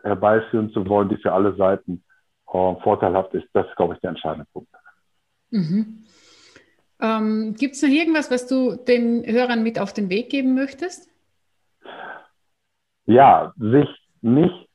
herbeiführen 0.04 0.69
zu 0.71 0.88
wollen, 0.88 1.10
die 1.10 1.17
für 1.17 1.34
alle 1.34 1.56
Seiten 1.56 2.04
äh, 2.48 2.76
vorteilhaft 2.82 3.34
ist, 3.34 3.48
das 3.54 3.67
ist, 3.67 3.76
glaube 3.76 3.95
ich, 3.95 4.00
der 4.02 4.12
entscheidende 4.12 4.48
Punkt. 4.54 4.69
Mhm. 5.50 6.04
Ähm, 7.02 7.56
Gibt 7.58 7.76
es 7.76 7.82
noch 7.82 7.89
irgendwas, 7.89 8.32
was 8.32 8.48
du 8.48 8.76
den 8.76 9.26
Hörern 9.26 9.63
mit 9.63 9.80
auf 9.80 9.93
den 9.93 10.10
Weg 10.10 10.30
geben 10.30 10.54
möchtest? 10.54 11.10
Ja, 13.06 13.54
sich 13.58 13.89
nicht 14.21 14.69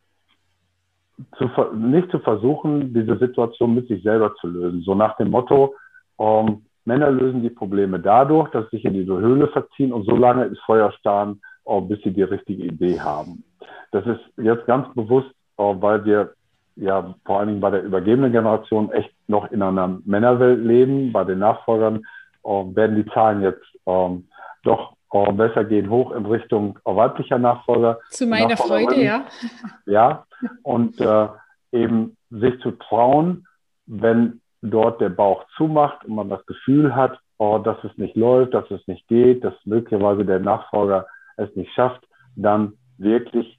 zu, 1.39 1.49
nicht 1.75 2.11
zu 2.11 2.19
versuchen, 2.21 2.95
diese 2.95 3.19
Situation 3.19 3.75
mit 3.75 3.89
sich 3.89 4.03
selber 4.03 4.35
zu 4.37 4.47
lösen. 4.47 4.83
So 4.83 4.95
nach 4.95 5.17
dem 5.17 5.31
Motto, 5.31 5.75
ähm, 6.19 6.67
Männer 6.91 7.13
lösen 7.13 7.43
die 7.43 7.51
Probleme 7.51 8.01
dadurch, 8.01 8.51
dass 8.51 8.65
sie 8.71 8.79
sich 8.79 8.85
in 8.85 8.95
diese 8.95 9.17
Höhle 9.17 9.47
verziehen 9.47 9.93
und 9.93 10.07
so 10.07 10.17
lange 10.17 10.47
ist 10.47 10.59
Feuer 10.67 10.91
starren, 10.99 11.41
oh, 11.63 11.81
bis 11.81 12.03
sie 12.03 12.11
die 12.11 12.25
richtige 12.25 12.65
Idee 12.65 12.99
haben. 12.99 13.45
Das 13.93 14.05
ist 14.07 14.21
jetzt 14.37 14.67
ganz 14.67 14.93
bewusst, 14.95 15.31
oh, 15.57 15.77
weil 15.79 16.05
wir 16.05 16.35
ja 16.75 17.15
vor 17.25 17.39
allen 17.39 17.49
Dingen 17.49 17.61
bei 17.61 17.71
der 17.71 17.85
übergebenen 17.85 18.33
Generation 18.33 18.91
echt 18.91 19.13
noch 19.29 19.53
in 19.53 19.63
einer 19.63 20.01
Männerwelt 20.05 20.65
leben. 20.65 21.13
Bei 21.13 21.23
den 21.23 21.39
Nachfolgern 21.39 22.03
oh, 22.43 22.75
werden 22.75 22.97
die 22.97 23.09
Zahlen 23.13 23.41
jetzt 23.43 23.65
ähm, 23.87 24.27
doch 24.65 24.95
besser 25.33 25.65
gehen, 25.65 25.91
hoch 25.91 26.11
in 26.11 26.27
Richtung 26.27 26.77
weiblicher 26.85 27.39
Nachfolger. 27.39 28.01
Zu 28.11 28.27
meiner 28.27 28.57
Freude, 28.57 29.01
ja. 29.01 29.27
Ja, 29.87 30.25
und 30.63 31.01
äh, 31.01 31.29
eben 31.71 32.17
sich 32.31 32.61
zu 32.63 32.73
trauen, 32.73 33.47
wenn 33.87 34.41
dort 34.63 35.01
der 35.01 35.09
Bauch 35.09 35.45
zumacht 35.57 36.05
und 36.05 36.15
man 36.15 36.29
das 36.29 36.45
Gefühl 36.47 36.95
hat, 36.95 37.19
oh, 37.39 37.59
dass 37.59 37.83
es 37.85 37.97
nicht 37.97 38.17
läuft, 38.17 38.55
dass 38.55 38.71
es 38.71 38.87
nicht 38.87 39.07
geht, 39.09 39.43
dass 39.45 39.55
möglicherweise 39.65 40.25
der 40.25 40.41
Nachfolger 40.41 41.07
es 41.37 41.55
nicht 41.57 41.73
schafft, 41.73 42.07
dann 42.37 42.75
wirklich 42.99 43.59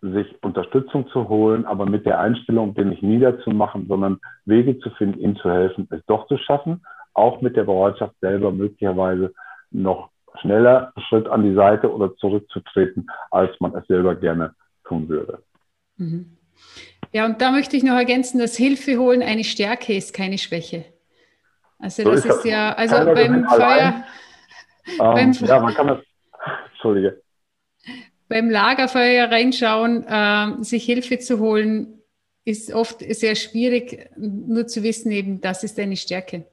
sich 0.00 0.42
Unterstützung 0.42 1.06
zu 1.08 1.28
holen, 1.28 1.66
aber 1.66 1.84
mit 1.84 2.06
der 2.06 2.20
Einstellung, 2.20 2.74
den 2.74 2.88
nicht 2.88 3.02
niederzumachen, 3.02 3.86
sondern 3.86 4.18
Wege 4.46 4.78
zu 4.78 4.88
finden, 4.90 5.20
ihm 5.20 5.36
zu 5.36 5.50
helfen, 5.50 5.86
es 5.90 6.04
doch 6.06 6.26
zu 6.26 6.38
schaffen, 6.38 6.82
auch 7.12 7.42
mit 7.42 7.56
der 7.56 7.64
Bereitschaft 7.64 8.14
selber 8.20 8.50
möglicherweise 8.50 9.34
noch 9.70 10.10
schneller 10.40 10.92
Schritt 11.08 11.28
an 11.28 11.42
die 11.42 11.54
Seite 11.54 11.92
oder 11.92 12.14
zurückzutreten, 12.16 13.10
als 13.30 13.50
man 13.60 13.74
es 13.74 13.86
selber 13.88 14.14
gerne 14.14 14.54
tun 14.84 15.08
würde. 15.08 15.42
Mhm. 15.96 16.36
Ja, 17.12 17.26
und 17.26 17.40
da 17.40 17.50
möchte 17.50 17.76
ich 17.76 17.82
noch 17.82 17.96
ergänzen, 17.96 18.38
dass 18.38 18.56
Hilfe 18.56 18.98
holen 18.98 19.22
eine 19.22 19.44
Stärke 19.44 19.94
ist, 19.94 20.14
keine 20.14 20.38
Schwäche. 20.38 20.84
Also 21.78 22.02
so 22.02 22.10
das 22.10 22.24
ist, 22.24 22.36
ist 22.36 22.44
ja, 22.44 22.72
also 22.74 22.96
beim 22.96 23.46
Feuer. 23.48 24.04
Ähm, 24.86 24.96
beim, 24.98 25.32
ja, 25.32 25.60
man 25.60 25.74
kann 25.74 25.86
das. 25.88 25.98
Entschuldige. 26.72 27.20
Beim 28.28 28.48
Lagerfeuer 28.48 29.30
reinschauen, 29.30 30.04
äh, 30.06 30.62
sich 30.62 30.84
Hilfe 30.84 31.18
zu 31.18 31.40
holen, 31.40 32.00
ist 32.44 32.72
oft 32.72 33.00
sehr 33.00 33.34
schwierig, 33.34 34.10
nur 34.16 34.66
zu 34.66 34.82
wissen, 34.82 35.10
eben, 35.12 35.40
das 35.40 35.64
ist 35.64 35.78
eine 35.78 35.96
Stärke. 35.96 36.46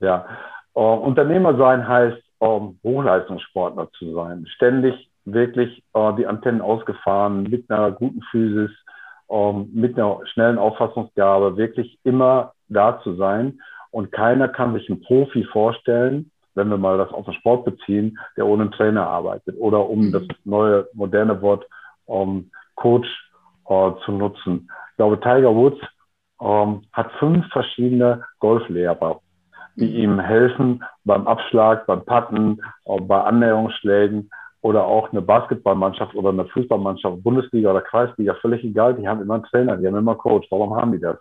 Ja, 0.00 0.26
uh, 0.74 0.80
Unternehmer 0.80 1.56
sein 1.56 1.86
heißt, 1.86 2.22
um, 2.38 2.78
Hochleistungssportler 2.82 3.90
zu 3.98 4.14
sein. 4.14 4.46
Ständig 4.54 5.10
wirklich 5.26 5.82
uh, 5.94 6.12
die 6.12 6.26
Antennen 6.26 6.62
ausgefahren, 6.62 7.42
mit 7.44 7.70
einer 7.70 7.92
guten 7.92 8.22
Physis, 8.30 8.70
um, 9.30 9.70
mit 9.72 9.96
einer 9.96 10.18
schnellen 10.32 10.58
Auffassungsgabe, 10.58 11.56
wirklich 11.56 12.00
immer 12.02 12.52
da 12.68 13.00
zu 13.02 13.14
sein. 13.14 13.60
Und 13.92 14.10
keiner 14.10 14.48
kann 14.48 14.74
sich 14.74 14.90
einen 14.90 15.02
Profi 15.02 15.44
vorstellen, 15.44 16.32
wenn 16.54 16.68
wir 16.68 16.78
mal 16.78 16.98
das 16.98 17.12
auf 17.12 17.26
den 17.26 17.34
Sport 17.34 17.64
beziehen, 17.64 18.18
der 18.36 18.46
ohne 18.46 18.62
einen 18.62 18.72
Trainer 18.72 19.06
arbeitet 19.06 19.56
oder 19.56 19.88
um 19.88 20.08
mhm. 20.08 20.12
das 20.12 20.22
neue 20.44 20.88
moderne 20.94 21.40
Wort 21.42 21.64
um, 22.06 22.50
Coach 22.74 23.06
uh, 23.68 23.92
zu 24.04 24.10
nutzen. 24.10 24.68
Ich 24.90 24.96
glaube, 24.96 25.20
Tiger 25.20 25.54
Woods 25.54 25.80
um, 26.38 26.82
hat 26.92 27.12
fünf 27.20 27.46
verschiedene 27.52 28.24
Golflehrer, 28.40 29.20
die 29.76 29.86
mhm. 29.86 29.96
ihm 29.96 30.20
helfen 30.20 30.82
beim 31.04 31.28
Abschlag, 31.28 31.86
beim 31.86 32.04
Patten, 32.04 32.60
bei 32.84 33.20
Annäherungsschlägen 33.20 34.28
oder 34.62 34.84
auch 34.84 35.10
eine 35.10 35.22
Basketballmannschaft 35.22 36.14
oder 36.14 36.30
eine 36.30 36.44
Fußballmannschaft, 36.46 37.22
Bundesliga 37.22 37.70
oder 37.70 37.80
Kreisliga, 37.80 38.34
völlig 38.34 38.62
egal, 38.64 38.94
die 38.94 39.08
haben 39.08 39.22
immer 39.22 39.34
einen 39.34 39.44
Trainer, 39.44 39.76
die 39.76 39.86
haben 39.86 39.96
immer 39.96 40.12
einen 40.12 40.20
Coach. 40.20 40.46
Warum 40.50 40.74
haben 40.74 40.92
die 40.92 41.00
das? 41.00 41.16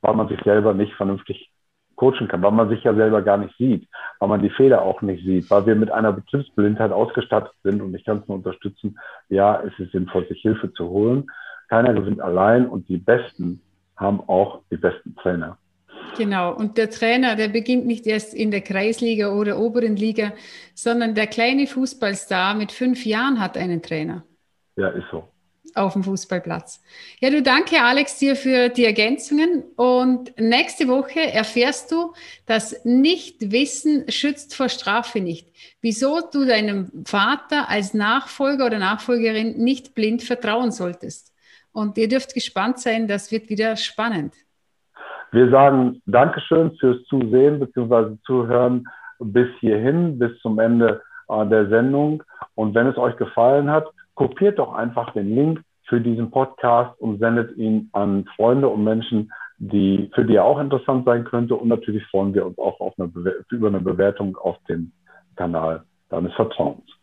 Weil 0.00 0.14
man 0.14 0.28
sich 0.28 0.40
selber 0.44 0.72
nicht 0.72 0.94
vernünftig 0.94 1.50
coachen 1.96 2.28
kann, 2.28 2.42
weil 2.42 2.52
man 2.52 2.70
sich 2.70 2.82
ja 2.82 2.94
selber 2.94 3.20
gar 3.20 3.36
nicht 3.36 3.54
sieht, 3.58 3.86
weil 4.18 4.28
man 4.30 4.40
die 4.40 4.48
Fehler 4.48 4.80
auch 4.80 5.02
nicht 5.02 5.22
sieht, 5.22 5.50
weil 5.50 5.66
wir 5.66 5.76
mit 5.76 5.90
einer 5.90 6.12
Betriebsblindheit 6.12 6.92
ausgestattet 6.92 7.52
sind 7.62 7.82
und 7.82 7.94
ich 7.94 8.04
kann 8.04 8.18
es 8.18 8.28
nur 8.28 8.38
unterstützen, 8.38 8.98
ja, 9.28 9.60
es 9.60 9.78
ist 9.78 9.92
sinnvoll, 9.92 10.26
sich 10.26 10.40
Hilfe 10.40 10.72
zu 10.72 10.88
holen. 10.88 11.26
Keiner 11.68 11.92
gewinnt 11.92 12.22
allein 12.22 12.66
und 12.66 12.88
die 12.88 12.96
Besten 12.96 13.60
haben 13.96 14.20
auch 14.26 14.62
die 14.70 14.78
besten 14.78 15.14
Trainer. 15.16 15.58
Genau, 16.16 16.54
und 16.54 16.76
der 16.76 16.90
Trainer, 16.90 17.36
der 17.36 17.48
beginnt 17.48 17.86
nicht 17.86 18.06
erst 18.06 18.34
in 18.34 18.50
der 18.50 18.60
Kreisliga 18.60 19.32
oder 19.32 19.58
oberen 19.58 19.96
Liga, 19.96 20.32
sondern 20.74 21.14
der 21.14 21.26
kleine 21.26 21.66
Fußballstar 21.66 22.54
mit 22.54 22.72
fünf 22.72 23.04
Jahren 23.06 23.40
hat 23.40 23.56
einen 23.56 23.82
Trainer. 23.82 24.24
Ja, 24.76 24.88
ist 24.88 25.06
so. 25.10 25.28
Auf 25.74 25.92
dem 25.92 26.02
Fußballplatz. 26.02 26.80
Ja, 27.20 27.30
du 27.30 27.42
danke 27.42 27.80
Alex 27.80 28.18
dir 28.18 28.34
für 28.34 28.70
die 28.70 28.84
Ergänzungen 28.84 29.62
und 29.76 30.36
nächste 30.36 30.88
Woche 30.88 31.20
erfährst 31.20 31.92
du, 31.92 32.12
dass 32.46 32.84
Nichtwissen 32.84 34.10
schützt 34.10 34.56
vor 34.56 34.68
Strafe 34.68 35.20
nicht. 35.20 35.48
Wieso 35.80 36.20
du 36.20 36.44
deinem 36.44 36.90
Vater 37.04 37.68
als 37.68 37.94
Nachfolger 37.94 38.66
oder 38.66 38.78
Nachfolgerin 38.78 39.58
nicht 39.58 39.94
blind 39.94 40.22
vertrauen 40.22 40.72
solltest. 40.72 41.32
Und 41.72 41.96
ihr 41.98 42.08
dürft 42.08 42.34
gespannt 42.34 42.80
sein, 42.80 43.06
das 43.06 43.30
wird 43.30 43.48
wieder 43.48 43.76
spannend. 43.76 44.34
Wir 45.32 45.48
sagen 45.50 46.02
Dankeschön 46.06 46.72
fürs 46.80 47.04
Zusehen 47.04 47.60
bzw. 47.60 48.16
Zuhören 48.24 48.84
bis 49.20 49.48
hierhin, 49.60 50.18
bis 50.18 50.36
zum 50.40 50.58
Ende 50.58 51.02
äh, 51.28 51.46
der 51.46 51.68
Sendung. 51.68 52.22
Und 52.54 52.74
wenn 52.74 52.88
es 52.88 52.98
euch 52.98 53.16
gefallen 53.16 53.70
hat, 53.70 53.86
kopiert 54.14 54.58
doch 54.58 54.74
einfach 54.74 55.12
den 55.12 55.34
Link 55.34 55.62
für 55.88 56.00
diesen 56.00 56.30
Podcast 56.30 57.00
und 57.00 57.18
sendet 57.18 57.56
ihn 57.56 57.90
an 57.92 58.24
Freunde 58.36 58.68
und 58.68 58.84
Menschen, 58.84 59.32
die, 59.58 60.10
für 60.14 60.24
die 60.24 60.36
er 60.36 60.44
auch 60.44 60.58
interessant 60.58 61.04
sein 61.04 61.24
könnte. 61.24 61.54
Und 61.54 61.68
natürlich 61.68 62.04
freuen 62.06 62.34
wir 62.34 62.46
uns 62.46 62.58
auch 62.58 62.80
auf 62.80 62.94
eine 62.98 63.10
über 63.50 63.68
eine 63.68 63.80
Bewertung 63.80 64.36
auf 64.36 64.56
dem 64.68 64.92
Kanal 65.36 65.84
deines 66.08 66.32
Vertrauens. 66.34 66.99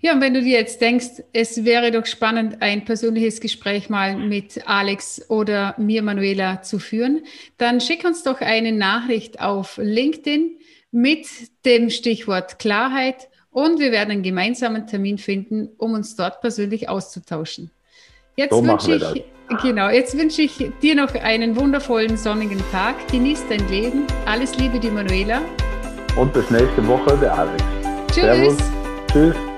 Ja, 0.00 0.12
und 0.12 0.20
wenn 0.20 0.34
du 0.34 0.42
dir 0.42 0.58
jetzt 0.58 0.80
denkst, 0.80 1.22
es 1.32 1.64
wäre 1.64 1.90
doch 1.90 2.06
spannend, 2.06 2.62
ein 2.62 2.84
persönliches 2.84 3.40
Gespräch 3.40 3.88
mal 3.88 4.16
mit 4.16 4.68
Alex 4.68 5.28
oder 5.28 5.74
mir, 5.76 6.02
Manuela, 6.02 6.62
zu 6.62 6.78
führen, 6.78 7.24
dann 7.56 7.80
schick 7.80 8.04
uns 8.04 8.22
doch 8.22 8.40
eine 8.40 8.70
Nachricht 8.70 9.40
auf 9.40 9.76
LinkedIn 9.82 10.56
mit 10.92 11.26
dem 11.64 11.90
Stichwort 11.90 12.60
Klarheit 12.60 13.28
und 13.50 13.80
wir 13.80 13.90
werden 13.90 14.12
einen 14.12 14.22
gemeinsamen 14.22 14.86
Termin 14.86 15.18
finden, 15.18 15.70
um 15.78 15.94
uns 15.94 16.14
dort 16.14 16.40
persönlich 16.40 16.88
auszutauschen. 16.88 17.72
Jetzt 18.36 18.52
so 18.52 18.64
wünsche 18.64 18.94
ich, 18.94 19.24
genau, 19.62 19.88
jetzt 19.88 20.16
wünsche 20.16 20.42
ich 20.42 20.52
dir 20.80 20.94
noch 20.94 21.12
einen 21.12 21.56
wundervollen 21.56 22.16
sonnigen 22.16 22.62
Tag. 22.70 22.94
Genieß 23.10 23.46
dein 23.48 23.68
Leben. 23.68 24.04
Alles 24.26 24.56
Liebe, 24.58 24.78
die 24.78 24.90
Manuela. 24.90 25.42
Und 26.14 26.32
bis 26.32 26.48
nächste 26.50 26.86
Woche, 26.86 27.18
der 27.20 27.36
Alex. 27.36 27.64
Tschüss. 28.12 28.22
Servus. 28.22 28.56
Tschüss. 29.12 29.57